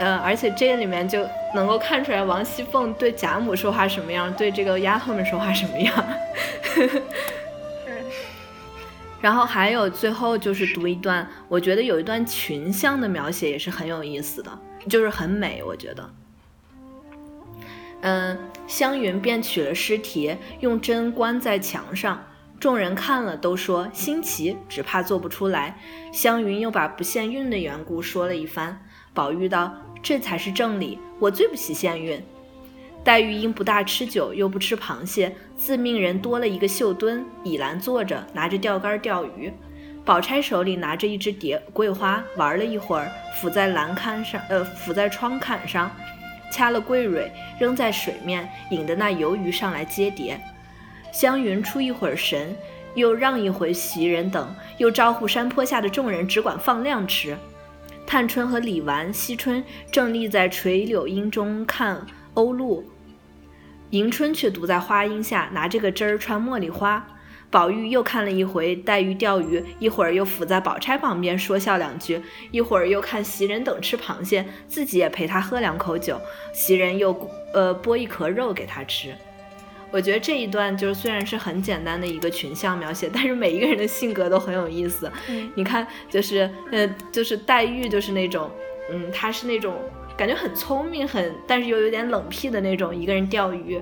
[0.00, 6.04] 嗯，而且这里面就能够看出来王熙凤对贾母说话什么样，对这个丫头们说话什么样。
[9.20, 14.50] 然后还有最后就是读一段，我觉得有一段群像的描写也是很有意思的，
[14.88, 16.08] 就是很美，我觉得。
[18.00, 22.24] 嗯，湘云便取了诗帖，用针关在墙上，
[22.60, 25.78] 众人看了都说新奇，只怕做不出来。
[26.12, 28.80] 湘云又把不限韵的缘故说了一番。
[29.12, 29.74] 宝玉道。
[30.00, 32.24] 这才是正理，我最不喜限韵。
[33.02, 39.52] 黛玉因不大吃酒，又不吃螃蟹，自命人多了一个绣墩，倚栏坐着，拿着钓竿钓鱼。
[40.04, 45.90] 宝钗手里拿着一只蝶桂花，玩了一会儿，伏在栏杆上，呃，伏在窗槛上，
[46.50, 50.40] 掐了桂蕊，扔在水面，引得那游鱼上来接蝶。
[51.12, 52.56] 湘云出一会儿神，
[52.94, 57.36] 又让一回袭人等，又招呼山坡下的众人，只管放量吃。
[58.06, 62.82] 探春和李纨、惜春正立在垂柳荫中看鸥鹭，
[63.90, 67.06] 迎春却独在花荫下拿这个针儿穿茉莉花。
[67.50, 76.20] 宝玉又看了一回黛玉钓鱼，一会儿又伏在宝钗旁边说笑两句，一会儿又看袭人等吃螃蟹，自己也陪他喝两口酒。
[76.52, 79.14] 袭人又呃剥一壳肉给他吃。
[79.90, 85.10] 我觉得这一段就是虽然是很简单的一个群像描写，但是每一个人的性格都很有意思。
[85.54, 88.50] 你看，就是呃，就是黛玉就是那种，
[88.92, 89.74] 嗯，她是那种
[90.14, 93.80] 感觉很聪明，很但是又有点冷僻的那种一个人钓鱼。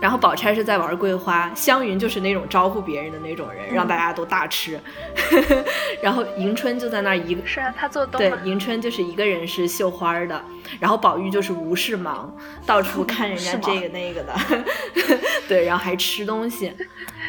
[0.00, 4.78] 然后宝钗是在玩桂花，湘云就是那种招呼别人的那种人，让大家都大吃。
[6.00, 10.40] 然后迎春就在那儿一个，是啊，她做东对，迎春就是一个人是绣花的，
[10.78, 12.32] 然后宝玉就是无事忙，
[12.64, 14.34] 到处看人家 这个那个的，
[15.48, 16.72] 对，然后还吃东西，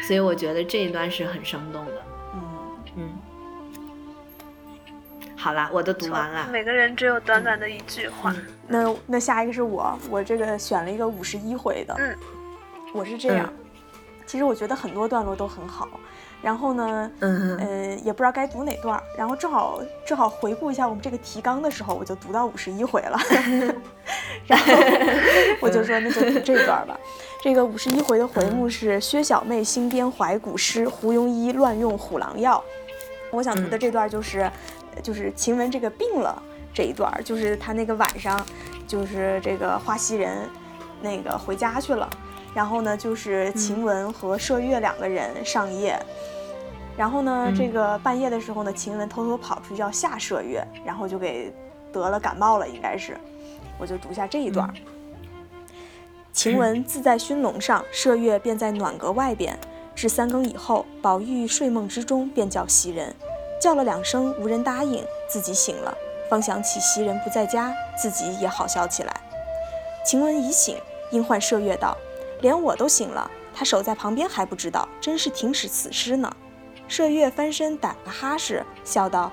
[0.06, 1.92] 所以我觉得这一段是很生动的。
[2.34, 2.40] 嗯
[2.96, 3.18] 嗯，
[5.36, 6.48] 好啦，我都读完了。
[6.52, 8.32] 每个人只有短短的一句话。
[8.68, 11.96] 那那下一个是我，我这个选了一个五十一回的。
[11.98, 12.16] 嗯。
[12.92, 13.52] 我是这样，
[14.26, 15.88] 其实我觉得很多段落都很好，
[16.42, 23.18] 然后呢，嗯呃，也不知道该读哪段，然后正好正好回顾一下我们这个提纲的时候，我就读到五十一回了，
[24.46, 24.72] 然后
[25.60, 26.98] 我就说那就读这段吧。
[27.42, 32.62] 这个五十一回的回目是薛小妹新编怀古诗，胡庸医乱用虎狼药。
[33.30, 34.50] 我想读的这段就是
[35.02, 36.42] 就是晴雯这个病了
[36.74, 38.44] 这一段，就是她那个晚上，
[38.86, 40.48] 就是这个花袭人
[41.00, 42.10] 那个回家去了。
[42.54, 45.98] 然后呢，就是晴雯和麝月两个人上夜。
[46.96, 51.52] 然后呢，这个半夜的时候呢，晴雯偷偷跑出去要吓麝月，然后就给
[51.92, 53.16] 得了感冒了，应该是。
[53.78, 54.68] 我就读下这一段。
[56.32, 59.58] 晴雯自在熏笼上，麝月便在暖阁外边。
[59.94, 63.14] 至三更以后，宝玉睡梦之中便叫袭人，
[63.60, 65.96] 叫了两声无人答应，自己醒了，
[66.28, 69.20] 方想起袭人不在家，自己也好笑起来。
[70.04, 70.76] 晴雯一醒，
[71.10, 71.96] 因唤麝月道。
[72.40, 76.30] 连我都醒了，他守在旁边还不知道，真是挺使死尸呢。
[76.88, 79.30] 麝月翻身打个哈士，笑道：“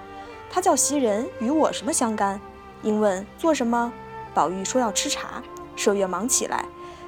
[0.49, 2.39] 他叫袭人，与我什么相干？”
[2.83, 3.91] 应问做什么？
[4.33, 5.41] 宝玉说要吃茶。
[5.75, 6.65] 麝月忙起来，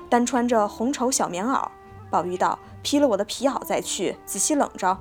[0.10, 1.68] 单穿着红绸小棉袄。
[2.10, 4.98] 宝玉道：“披了我的皮袄再去，仔细冷着。”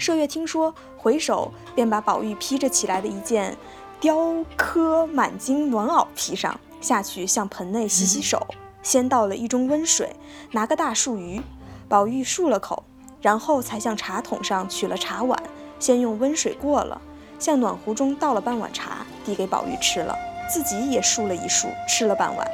[0.00, 3.56] 麝月听说，回首便把宝玉披着起来的一件
[4.00, 8.46] 雕刻满金暖袄披上，下去向盆内洗洗手，
[8.84, 10.14] 先倒了一盅温水，
[10.52, 11.42] 拿个大漱盂。
[11.88, 12.84] 宝玉漱了口，
[13.20, 15.42] 然后才向茶桶上取了茶碗，
[15.80, 17.00] 先用温水过了，
[17.38, 20.16] 向暖壶中倒了半碗茶，递给宝玉吃了，
[20.48, 22.46] 自己也漱了一漱，吃了半碗。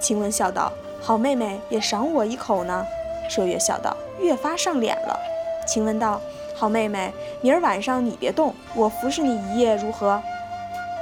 [0.00, 2.84] 晴雯笑道：“好妹妹，也赏我一口呢。”
[3.30, 5.18] 麝月笑道：“越发上脸了。”
[5.66, 6.20] 晴雯道
[6.54, 10.20] ：“好妹妹，明儿晚上你别动，我服侍你一夜如何？”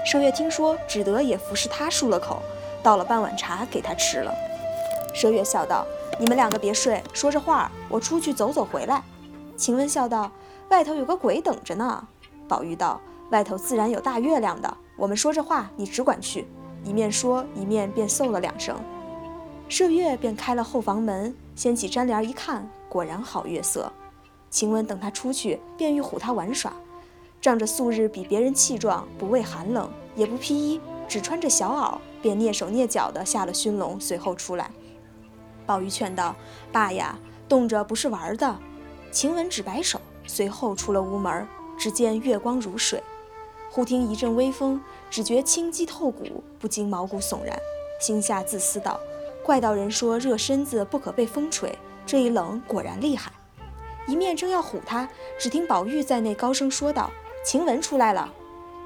[0.06, 2.42] 麝月听说，只得也服侍他漱了口，
[2.84, 4.32] 倒了半碗茶给他吃了。
[5.14, 5.86] 麝月笑道
[6.20, 9.02] ：“你们两个别睡，说着话，我出去走走回来。”
[9.56, 10.30] 晴雯笑道
[10.68, 12.06] ：“外头有个鬼等着呢。”
[12.46, 16.46] 宝玉道：“外头自然有大月亮的，我们说着话，你只管去。”
[16.84, 18.76] 一面说，一面便嗽了两声。
[19.70, 23.90] 麝月便开了后房门，掀起毡帘一看，果然好月色。
[24.50, 26.70] 晴雯等他出去，便欲唬他玩耍，
[27.40, 34.70] 仗着素日比别人气壮，不畏寒冷，也不披衣，只穿着小袄，便蹑手蹑脚地下了熏笼，随后出来。
[35.66, 36.34] 宝玉劝道
[36.72, 38.58] ：“爸呀，冻着不是玩的。”
[39.12, 41.46] 晴雯只摆手，随后出了屋门，
[41.78, 43.02] 只见月光如水。
[43.70, 47.58] 忽听一阵微风，只觉清肌透骨，不禁毛骨悚然，
[48.00, 48.98] 心下自私道
[49.44, 53.30] ：“怪道人说热身子不可被风吹，这一冷果然厉害。”
[54.08, 55.06] 一面正要唬他，
[55.38, 57.10] 只听宝玉在内高声说道
[57.44, 58.32] ：“晴雯出来了。”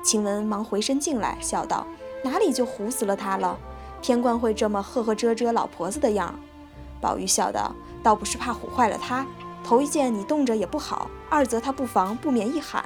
[0.03, 1.86] 晴雯忙回身进来，笑道
[2.22, 3.58] ：“哪里就唬死了他了？
[4.00, 6.38] 偏惯会这么呵呵遮遮老婆子的样。”
[7.00, 9.26] 宝玉笑道：“倒不是怕唬坏了他，
[9.64, 12.84] 头一件你冻着也不好，二则他不防不免一喊。”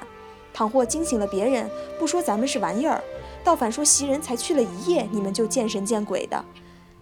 [0.53, 1.67] 倘或惊醒了别人，
[1.97, 3.03] 不说咱们是玩意儿，
[3.43, 6.45] 倒反说袭人才去了一夜，你们就见神见鬼的。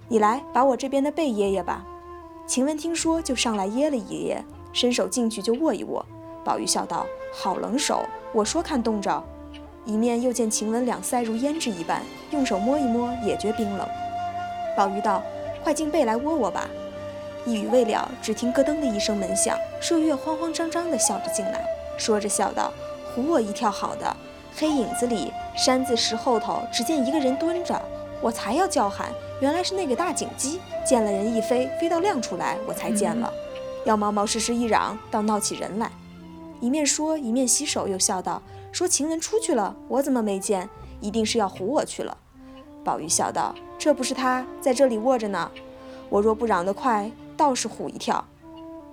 [0.08, 1.86] 你来把我这边的被掖掖吧。
[2.48, 6.06] 晴雯听说，就上来掖了一掖，伸手进去就握一握。
[6.46, 9.22] 宝玉笑道：“好冷手，我说看冻着。”
[9.86, 12.02] 一面又见晴雯两腮如胭脂一般，
[12.32, 13.88] 用手摸一摸，也觉冰冷。
[14.78, 15.24] 宝玉道
[15.64, 16.70] ：“快进被来窝窝吧。”
[17.46, 21.66] 一语未了，只听咯噔的一声门响，麝月慌慌张张地笑着进来，
[21.98, 22.72] 说着笑道。
[23.16, 24.16] 唬我一跳，好的！
[24.56, 27.82] 黑影子里，山子石后头，只见一个人蹲着。
[28.22, 29.12] 我才要叫喊，
[29.42, 30.60] 原来是那个大锦鸡。
[30.86, 33.34] 见了人一飞，飞到亮处来，我才见了。
[33.84, 35.92] 要毛毛实实一嚷，倒闹起人来。
[36.60, 38.42] 一面说，一面洗手，又笑道
[38.72, 40.70] ：“说晴雯出去了，我怎么没见？
[41.00, 42.18] 一定是要唬我去了。”
[42.84, 45.52] 宝玉笑道：“这不是他在这里卧着呢。
[46.10, 48.26] 我若不嚷得快，倒是唬一跳。”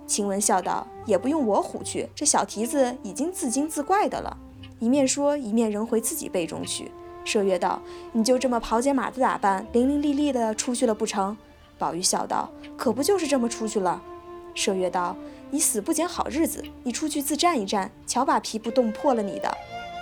[0.07, 4.37] 晴雯笑道：“也不用我唬去，这小蹄子已经自惊自怪的了。”
[4.81, 6.91] 一面说，一面仍回自己被中去。
[7.25, 11.37] 麝月道：“你就这么袍姐马的打扮，伶伶俐俐的出去了不成？”
[11.79, 14.03] 宝玉笑道：“可不就是这么出去了？”
[14.57, 15.15] 麝月道
[15.51, 19.53] ：“你死不捡好日子，你出去自战一战，瞧把皮不冻破了你的。”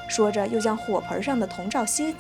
[0.09, 2.14] 说着，又将火盆上的铜罩掀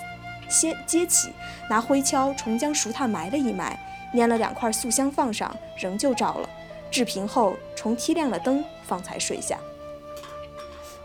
[0.48, 1.30] 掀揭起，
[1.68, 3.78] 拿灰锹重将熟炭埋了一埋，
[4.14, 6.48] 拈了两块素香放上，仍旧照了。
[6.90, 9.58] 置平后，重踢亮了灯，方才睡下。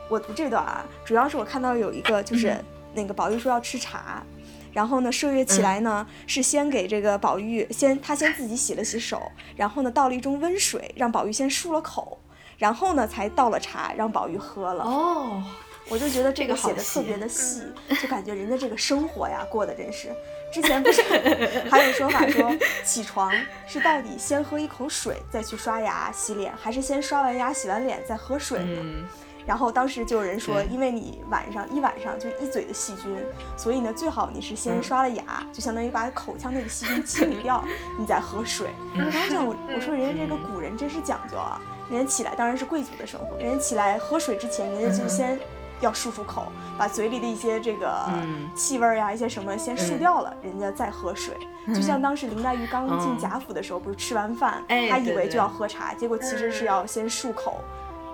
[0.09, 2.55] 我读这段啊，主要是我看到有一个，就是
[2.93, 4.23] 那个宝玉说要吃茶，
[4.71, 12.19] 然后呢，麝月起来呢，是先给这个宝玉先，他先自己洗了洗手，然后呢，倒了一盅温水，让宝玉先漱了口，
[12.57, 14.83] 然后呢，才倒了茶让宝玉喝了。
[14.83, 15.43] 哦，
[15.89, 17.63] 我就觉得这个写的特别的细，
[18.01, 20.09] 就感觉人家这个生活呀，过得真是。
[20.53, 21.01] 之前不是
[21.71, 22.53] 还有说法说，
[22.83, 23.31] 起床
[23.65, 29.07] 是到底先喝一口水再去刷牙洗脸，还是先刷完牙洗完脸再喝水呢？
[29.45, 33.15] 然后当时就有人说，因为你晚上一晚上就一嘴的细菌，
[33.57, 37.63] 所以呢最好你是先刷了牙，就相当于把口腔内的细菌清理掉，
[37.99, 38.69] 你再喝水。
[38.95, 45.39] 然后这样我我说人家这个古人真是讲究啊，人家起来当然是贵族的生活，人家起来喝水之前，人家就先。
[45.81, 46.45] 要漱漱口，
[46.77, 48.07] 把嘴里的一些这个
[48.53, 51.35] 气味呀、一些什么先漱掉了，人家再喝水。
[51.73, 57.61] 就像当时林黛玉刚进贾府的时候，不是吃完饭，她以为就要喝茶，结果其实是要先漱口，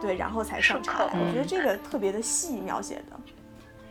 [0.02, 1.14] 对，然后才上茶来。
[1.14, 3.20] 我觉得这个特别的细描写的，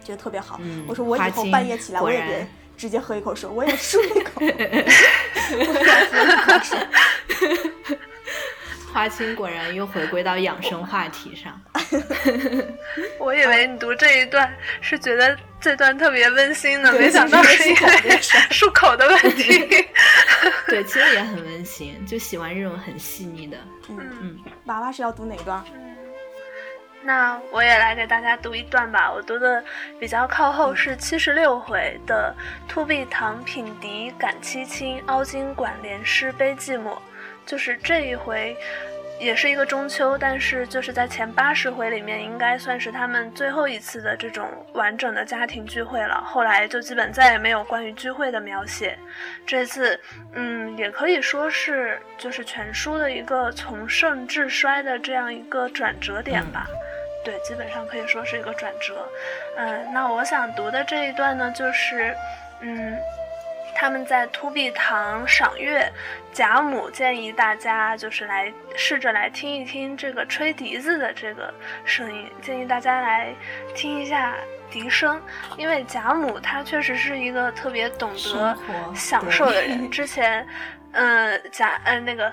[0.05, 0.61] 觉得特别好。
[0.87, 2.47] 我说我以后半夜起来，我也别
[2.77, 4.53] 直接喝一口水，我也漱一口，我也
[6.11, 6.79] 喝一口水。
[8.93, 11.61] 花青果然又回归到养生话题上。
[13.21, 14.51] 我以为你读这一段
[14.81, 18.19] 是觉得这段特别温馨呢，没想到是因为
[18.51, 19.87] 漱口的问题。
[20.67, 23.59] 对，其实也很温馨，就喜欢这种很细腻的。
[23.91, 24.39] 嗯嗯。
[24.65, 25.63] 娃娃是要读哪段？
[27.07, 29.13] 那我也来给大家读一段吧。
[29.13, 29.63] 我读的
[30.01, 32.35] 比较靠后，是七十六回的
[32.67, 36.99] “突壁堂品笛感凄清，凹金管帘诗悲寂寞”。
[37.47, 38.57] 就是这一回，
[39.21, 46.21] 也是一个中秋，但是就是在前八十回里面，应该算是他们最后一次的这种完整的家庭聚会了。
[46.27, 48.99] 后来就基本再也没有关于聚会的描写。
[49.47, 49.97] 这次，
[50.33, 56.67] 嗯，也可以说是就是全书的一个从盛至衰的这样一个转折点吧。
[57.27, 59.07] 对，基本上可以说是一个转折。
[59.57, 62.17] 嗯，那我想读的这一段呢，就是，
[62.61, 62.97] 嗯。
[63.79, 65.87] 他们在突壁堂赏月，
[66.33, 71.53] 贾母建议大家就是来试着来听一听这个吹笛子的这个
[71.85, 73.35] 声音，建议大家来
[73.75, 74.35] 听一下
[74.71, 75.21] 笛声，
[75.59, 78.57] 因为贾母她确实是一个特别懂得
[78.95, 79.91] 享受的人。
[79.91, 80.47] 之前，
[80.93, 82.33] 嗯，贾，嗯，那个。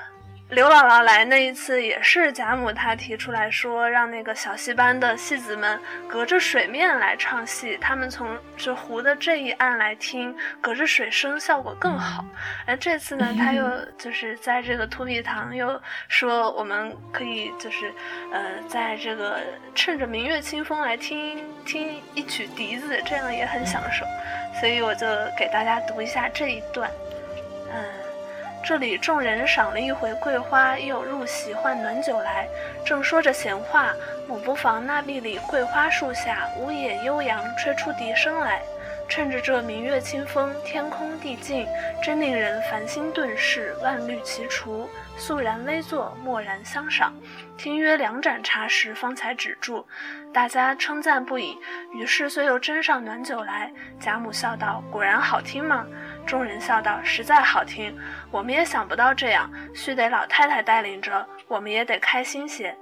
[0.53, 12.23] 刘姥姥来那一次也是贾母她提出来说，让那个小戏班的戏子们隔着水面来唱戏，他们从这湖的这一岸来听，隔着水声效果更好。
[12.67, 17.91] 而这次呢，他又就是在这个突壁堂又说，我们可以就是，
[18.31, 19.39] 呃，在这个
[19.73, 24.05] 趁着明月清风来听听一曲笛子，这样也很享受。
[24.59, 26.87] 所以我就给大家读一下这一段，
[27.73, 28.02] 嗯。
[28.63, 32.47] 这里众人赏了一回桂花，又入席换暖酒来。
[32.85, 33.93] 正说着闲话，
[34.25, 38.61] 母不妨那壁里桂花树下，无野悠扬，吹出笛声来。
[39.09, 41.67] 趁着这明月清风，天空地静，
[42.01, 44.89] 真令人繁星顿逝，万绿齐除。
[45.17, 47.13] 肃然微坐，默然相赏。
[47.57, 49.85] 听约两盏茶时，方才止住。
[50.33, 51.55] 大家称赞不已。
[51.93, 53.71] 于是遂又斟上暖酒来。
[53.99, 55.85] 贾母笑道：“果然好听吗？”
[56.25, 57.97] 众人笑道：“实在好听，
[58.31, 62.75] 我们也想不到这样，须得老太太带领着，我们也得开心些。”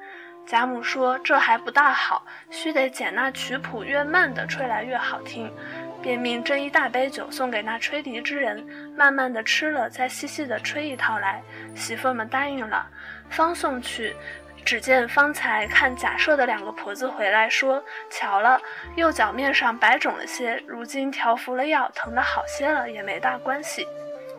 [0.45, 5.53] 贾母说：“这还不大好，须得捡那曲谱越慢的吹来越好听。”
[6.01, 8.65] 便命斟一大杯酒送给那吹笛之人，
[8.97, 11.39] 慢慢的吃了，再细细的吹一套来。
[11.75, 12.87] 媳妇们答应了，
[13.29, 14.15] 方送去。
[14.63, 18.61] 只见方才看贾赦的两个婆子回来，说：“瞧了，
[18.95, 23.87] 右脚面上白肿了些，如今调服了药，疼得好些了，也没大关系。”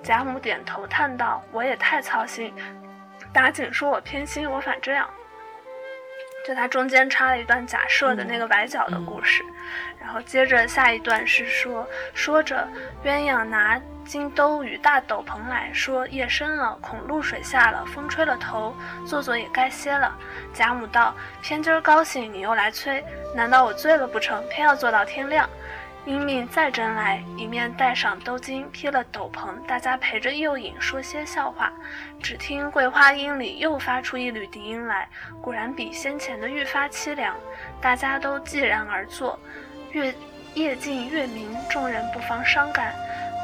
[0.03, 2.55] 贾母点头叹道：“我也太操心，
[3.33, 5.09] 打紧说我偏心，我反这样。”
[6.47, 9.45] 就他中间插了一段假设的那个崴脚的故事，
[10.01, 12.69] 然后接着下一段是说说着
[13.05, 13.81] 鸳鸯拿。
[14.05, 18.75] 金兜与大斗篷来说，夜深了，恐露水下了，风吹了头，
[19.07, 20.15] 坐坐也该歇了。
[20.53, 23.03] 贾母道：“偏今儿高兴，你又来催，
[23.35, 24.43] 难道我醉了不成？
[24.49, 25.49] 偏要坐到天亮。”
[26.05, 31.73] 因命再斟来，一面戴上兜巾，披了斗篷，大家陪着诱引，说些笑话。
[32.21, 35.09] 只听桂花阴里又发出一缕笛音来，
[35.41, 37.37] 果然比先前的愈发凄凉。
[37.81, 39.39] 大家都寂然而坐。
[39.93, 40.13] 月
[40.55, 42.93] 夜静月明，众人不妨伤感。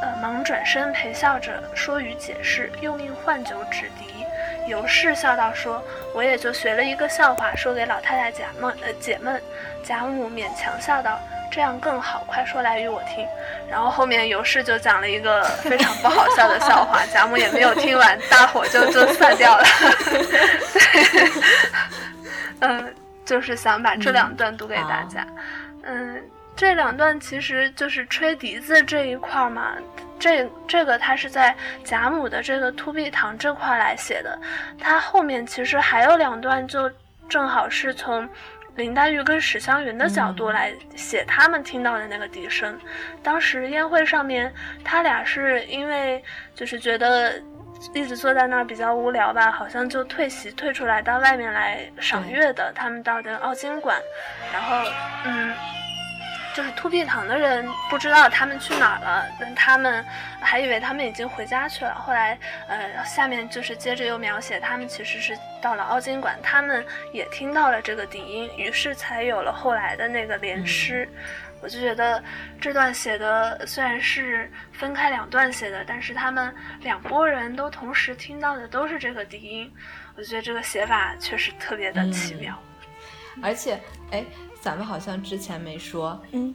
[0.01, 4.25] 呃，忙转身陪笑着说与解释，又命换酒止敌。
[4.69, 5.83] 尤氏笑道：“说
[6.15, 9.43] 我也就学了一个笑话，说给老太太贾们呃解闷。”
[9.83, 11.19] 贾母勉强笑道
[11.51, 13.27] ：“这样更好，快说来与我听。”
[13.69, 19.65] 然后后面尤氏就讲了一个非常不好笑的笑话，贾母也没有听完，大伙就就散掉了。
[22.61, 22.95] 嗯，
[23.25, 25.27] 就是想把这两段读给大家。
[25.83, 26.23] 嗯。
[26.59, 29.77] 这两段其实就是吹笛子这一块嘛，
[30.19, 31.55] 这这个他是在
[31.85, 34.37] 贾母的这个突壁堂这块来写的，
[34.77, 36.91] 他后面其实还有两段，就
[37.29, 38.29] 正好是从
[38.75, 42.77] 林黛玉跟史湘云的角度来写他们听到的那个笛声。
[43.23, 44.53] 当时宴会上面，
[44.85, 46.21] 他俩是因为
[46.57, 47.41] 就是觉得
[47.95, 52.73] 一直坐在那儿比较无聊吧，好像就退席退出来到外面来赏月的。
[52.75, 53.97] 他们到的奥金馆，
[54.53, 54.91] 然后
[55.25, 55.55] 嗯。
[56.59, 60.05] 就是突壁堂的人不知道他们去哪儿了，但他们
[60.41, 61.95] 还以为他们已经回家去了。
[61.95, 62.37] 后来，
[62.67, 71.09] 呃，下面就是接着又描写他们其实是到了奥金馆，他们也听到了这个笛音，于是才有了后来的那个联诗。
[71.63, 72.21] 我就觉得
[72.61, 79.73] 这段写的虽然是分开两段写的，但是他们两拨人都同时听到的都是这个笛音，
[80.17, 82.61] 我觉得这个写法确实特别的奇妙。
[83.43, 83.81] 而且，
[84.11, 84.25] 哎。
[84.61, 86.53] 咱们好像之前没说，嗯，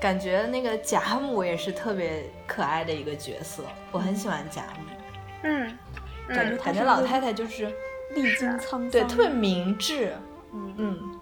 [0.00, 3.62] 感觉那个贾母也是特别可爱的一个角色，
[3.92, 4.94] 我很喜欢贾母，
[5.42, 5.78] 嗯，
[6.26, 7.70] 感觉感觉老太太就是
[8.14, 10.16] 历经沧桑，对，特别明智，
[10.54, 11.20] 嗯嗯，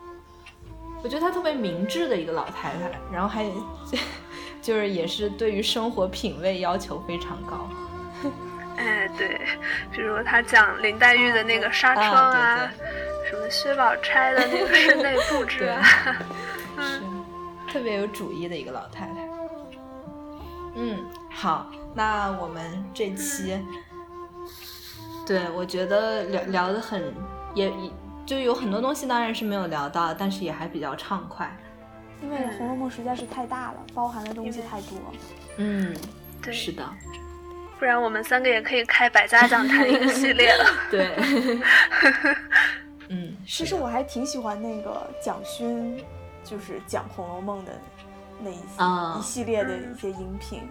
[1.02, 3.44] 我觉得她特别明智的一个老太太，然后还
[4.62, 7.68] 就是也是对于生活品味要求非常高，
[8.76, 9.40] 哎，对，
[9.90, 12.70] 比如她讲林黛玉的那个纱窗啊。
[13.32, 15.82] 什么薛宝钗的那个室内布置啊，
[16.76, 17.00] 是
[17.72, 19.26] 特别有主意的一个老太太。
[20.74, 23.58] 嗯，好，那我们这期，
[25.26, 27.14] 对我觉得聊聊的很
[27.54, 27.90] 也也
[28.26, 31.50] 就有很多东西当然是没有聊到，但是也还比较畅快。
[32.22, 34.98] 因为《红楼梦》实在是太大了，包含的东西太多。
[35.56, 35.96] 嗯，
[36.42, 36.86] 对，是的。
[37.78, 40.66] 不然我们三个也可以开百家讲坛一个系列了。
[40.90, 41.16] 对。
[43.12, 46.02] 嗯，其实我还挺喜欢那个蒋勋，
[46.42, 47.72] 就是讲《红楼梦》的
[48.40, 50.62] 那一一系列的一些音频。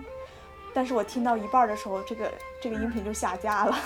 [0.74, 2.32] 但是我听到一半的时候，这个
[2.62, 3.78] 这个音频就下架了。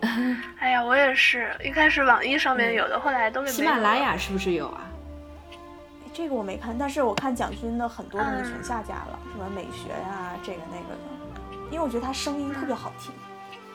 [0.60, 4.90] 哎呀，我也是一开始网易上面有的，后来都给喜马拉雅是不是有啊？
[6.12, 11.66] 这个我没看，但是我看蒋勋的很多东西全下架了，什么美学呀，这个那个的。
[11.70, 13.12] 因为我觉得他声音特别好听，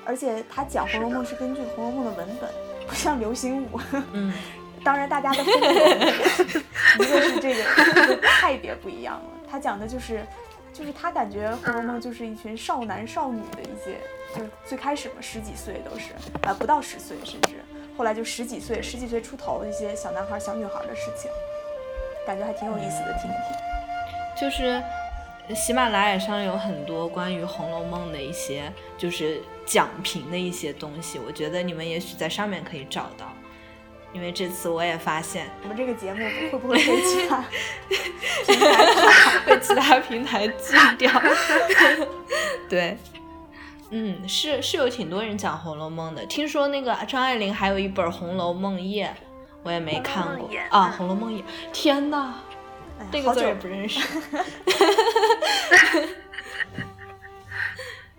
[0.05, 3.79] 而且他讲《红楼梦》是根据《红楼梦》的文本，不像流行舞。
[4.13, 4.33] 嗯，
[4.83, 5.67] 当然大家的风格
[7.03, 10.25] 一个是这个派别不一样了，他讲的就是。
[10.73, 13.97] 就是他感觉《红楼梦》就是一群少男少女的一些，
[14.33, 16.11] 就是最开始嘛，十几岁都是，
[16.43, 17.55] 呃，不到十岁，甚至
[17.97, 21.29] 后来就十几岁、十几岁出头的一些小男孩、小女孩的事情，
[22.25, 24.39] 感觉还挺有意思的，听一听。
[24.39, 24.81] 就是
[25.53, 33.31] 喜马拉雅上有很多关于《红楼梦》的一些，就是讲评的一些东西，我觉得你们也许在上面可以找到。
[34.13, 36.19] 因为这次我也发现，我们这个节目
[36.51, 37.43] 会不会被其他
[38.45, 41.09] 平台被其他平台禁掉？
[42.69, 42.97] 对，
[43.89, 46.25] 嗯，是是有挺多人讲《红楼梦》的。
[46.25, 49.07] 听说那个张爱玲还有一本《红楼梦夜》，
[49.63, 51.41] 我也没看过啊，《红楼梦夜》。
[51.71, 52.09] 天
[53.03, 53.99] 哪，这个字也不认识。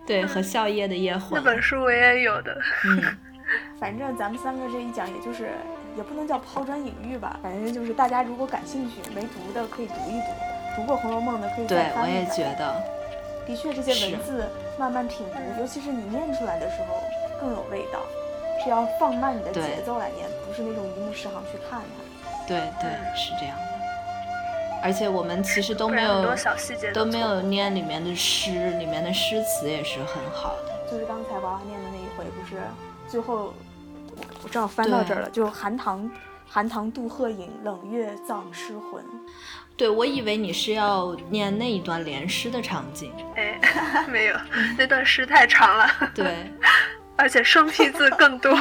[0.05, 1.29] 对，和笑靥的夜混。
[1.33, 2.61] 那本书我也有的。
[2.85, 3.17] 嗯，
[3.79, 5.51] 反正咱们三个这一讲，也就是。
[5.95, 10.25] 也不能叫抛砖引玉吧，反正就是大家如果感兴趣，没读的可以读一读，
[10.75, 12.03] 读过《红楼梦》的可以再翻一翻。
[12.03, 12.81] 对，我也觉得，
[13.45, 16.95] 的确这些文字慢慢品读，尤其是你念出来的时候
[17.39, 17.99] 更有味道，
[18.63, 22.47] 是要放慢你的节奏来念，不是那种一目十行去看它。
[22.47, 23.72] 对对，是这样的。
[24.83, 26.35] 而且我们其实都没有
[26.93, 30.91] 都没有念里面的诗，里面的诗词也是很好的。
[30.91, 32.61] 就是刚才娃娃念的那一回，不是
[33.07, 33.53] 最后。
[34.43, 36.11] 我正好翻到这儿了，就寒塘，
[36.45, 39.03] 寒塘渡鹤影，冷月葬诗魂。
[39.77, 43.11] 对，我以为你是要念那一段连诗的场景。
[43.35, 43.57] 哎，
[44.07, 44.35] 没有，
[44.77, 45.87] 那段诗太长了。
[46.13, 46.51] 对，
[47.15, 48.53] 而且生僻字更多。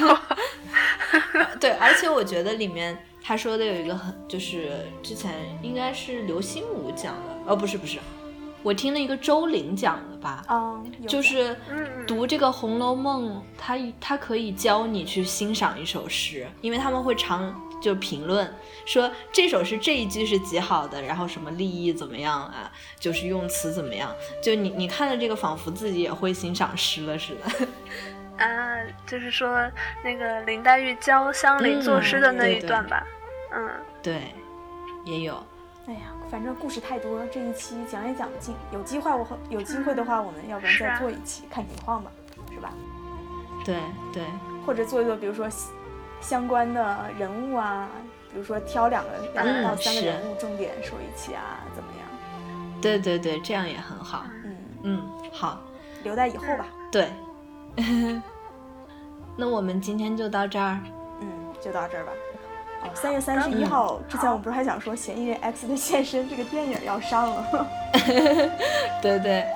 [1.60, 7.98] 对，而且我觉得里面他说的有一个很，就是之前应该是刘心武讲的，哦，不是不是。
[8.64, 10.44] 我听了一个周玲讲的吧，
[11.08, 11.56] 就是
[12.06, 18.48] 读这个《红楼梦》，他他可以教你去欣赏一首诗，因为他们会常就评论
[18.86, 22.70] 说这首诗这一句是极好的，然后什么立意怎么样啊，
[23.00, 27.66] 就是用词怎么样，就你你看了这个，仿佛自己也会欣赏诗了似的。
[28.38, 28.76] 啊，
[29.06, 29.70] 就是说
[30.02, 33.06] 那个林黛玉教香菱作诗的那一段吧，
[33.52, 33.70] 嗯，
[34.02, 34.32] 对，
[35.04, 35.34] 也有。
[35.86, 38.54] 哎呀，反正故事太多，这一期讲也讲不尽。
[38.70, 42.10] 有机会我有机会的话，我们要不然再做一期，看情况吧，
[42.52, 42.72] 是吧？
[43.64, 43.76] 对
[44.12, 44.22] 对，
[44.64, 45.48] 或者做一做，比如说
[46.20, 47.88] 相关的人物啊，
[48.32, 52.80] 比如说挑两个两到三个人物重点说一期啊，怎么样？
[52.80, 54.24] 对对对，这样也很好。
[54.44, 55.02] 嗯嗯，
[55.32, 55.60] 好，
[56.04, 56.66] 留在以后吧。
[56.90, 57.08] 对，
[59.36, 60.78] 那我们今天就到这儿。
[61.20, 61.28] 嗯，
[61.60, 62.12] 就到这儿吧。
[62.84, 67.68] 哦，三月三十一号之前，我们不是还想说《嫌疑人 X 的现身》这个电影要上了？
[69.00, 69.46] 对对，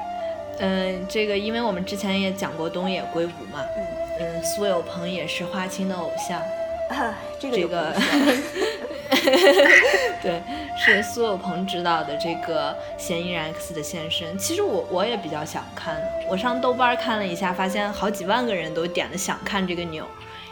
[0.60, 3.86] 嗯，这个因为我们之前也讲过东野圭吾嘛，嗯。
[4.18, 6.40] 嗯，苏有朋也是花青的偶像，
[7.38, 7.92] 这个这个，
[10.22, 10.42] 对，
[10.78, 14.34] 是苏有朋执导的这个《嫌疑人 X 的现身》。
[14.38, 15.96] 其实我我也比较想看，
[16.28, 20.06] 我上豆瓣看了一下，发现好几万个人都点了想看这个钮。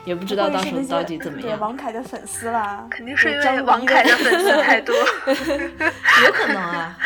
[0.04, 1.58] 也不知道到时候到底怎么样。
[1.58, 4.94] 王凯的粉丝啦，肯定是因为王凯的粉丝 太多，
[6.26, 6.98] 有可能啊。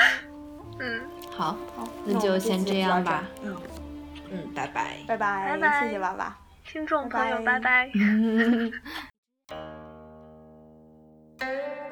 [0.80, 1.57] 嗯，好，
[2.05, 3.22] 那就先这样吧。
[3.44, 3.57] 嗯
[4.32, 6.36] 嗯，拜拜，拜拜，拜拜，谢谢娃娃，
[6.66, 7.88] 听众朋友，拜拜。
[11.41, 11.88] Música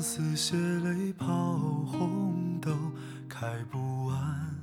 [0.00, 1.26] 相思血泪抛
[1.84, 2.70] 红豆，
[3.28, 4.56] 开不完。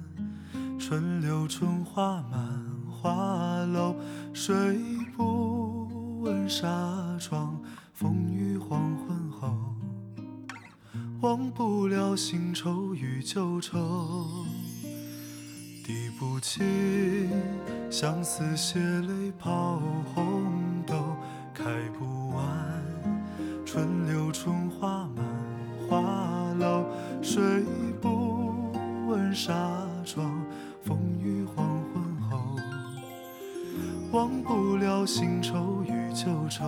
[0.79, 3.95] 春柳春花满花楼，
[4.33, 4.55] 睡
[5.15, 6.65] 不稳纱
[7.19, 7.55] 窗，
[7.93, 9.55] 风雨黄昏后。
[11.21, 14.43] 忘不了新愁与旧愁，
[15.85, 17.29] 滴不尽
[17.91, 18.79] 相思血
[34.11, 36.65] 忘不了新愁与旧愁。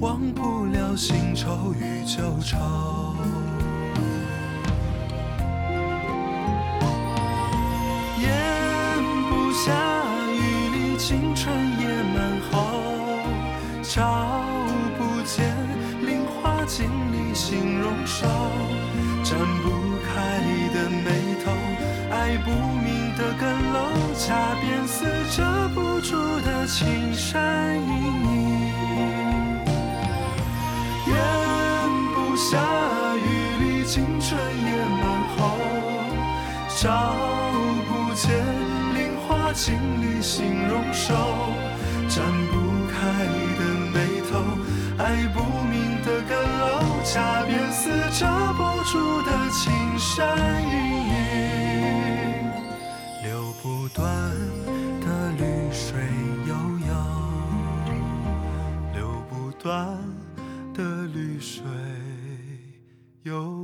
[0.00, 2.56] 忘不了新愁与旧愁。
[8.18, 8.28] 咽
[9.28, 9.70] 不下
[10.32, 10.38] 雨
[10.74, 12.54] 里青春野蛮后，
[13.82, 14.40] 朝。
[16.70, 18.28] 心里形容瘦，
[19.24, 20.38] 展不开
[20.72, 21.50] 的眉头，
[22.12, 23.78] 爱不明的更楼，
[24.16, 25.04] 恰便似
[25.36, 26.14] 遮不住
[26.46, 27.90] 的青山隐
[28.36, 28.39] 隐。
[32.40, 32.56] 夏
[33.16, 33.28] 雨
[33.60, 34.70] 里青春也
[35.02, 35.04] 蛮
[35.36, 35.38] 后，
[36.80, 37.14] 照
[37.86, 38.24] 不见
[38.94, 41.14] 菱花镜里形容瘦，
[42.08, 42.54] 展不
[42.88, 42.96] 开
[43.58, 43.60] 的
[43.92, 43.96] 眉
[44.30, 44.32] 头，
[44.98, 45.36] 爱不
[45.68, 46.32] 明的更。
[47.02, 50.72] 恰便似遮不住的青山隐
[51.08, 51.12] 隐，
[53.24, 53.28] 流
[53.62, 54.04] 不断
[55.00, 55.88] 的绿水
[56.46, 56.54] 悠
[56.86, 56.92] 悠，
[58.94, 59.68] 流不断
[63.24, 63.59] 的绿水悠。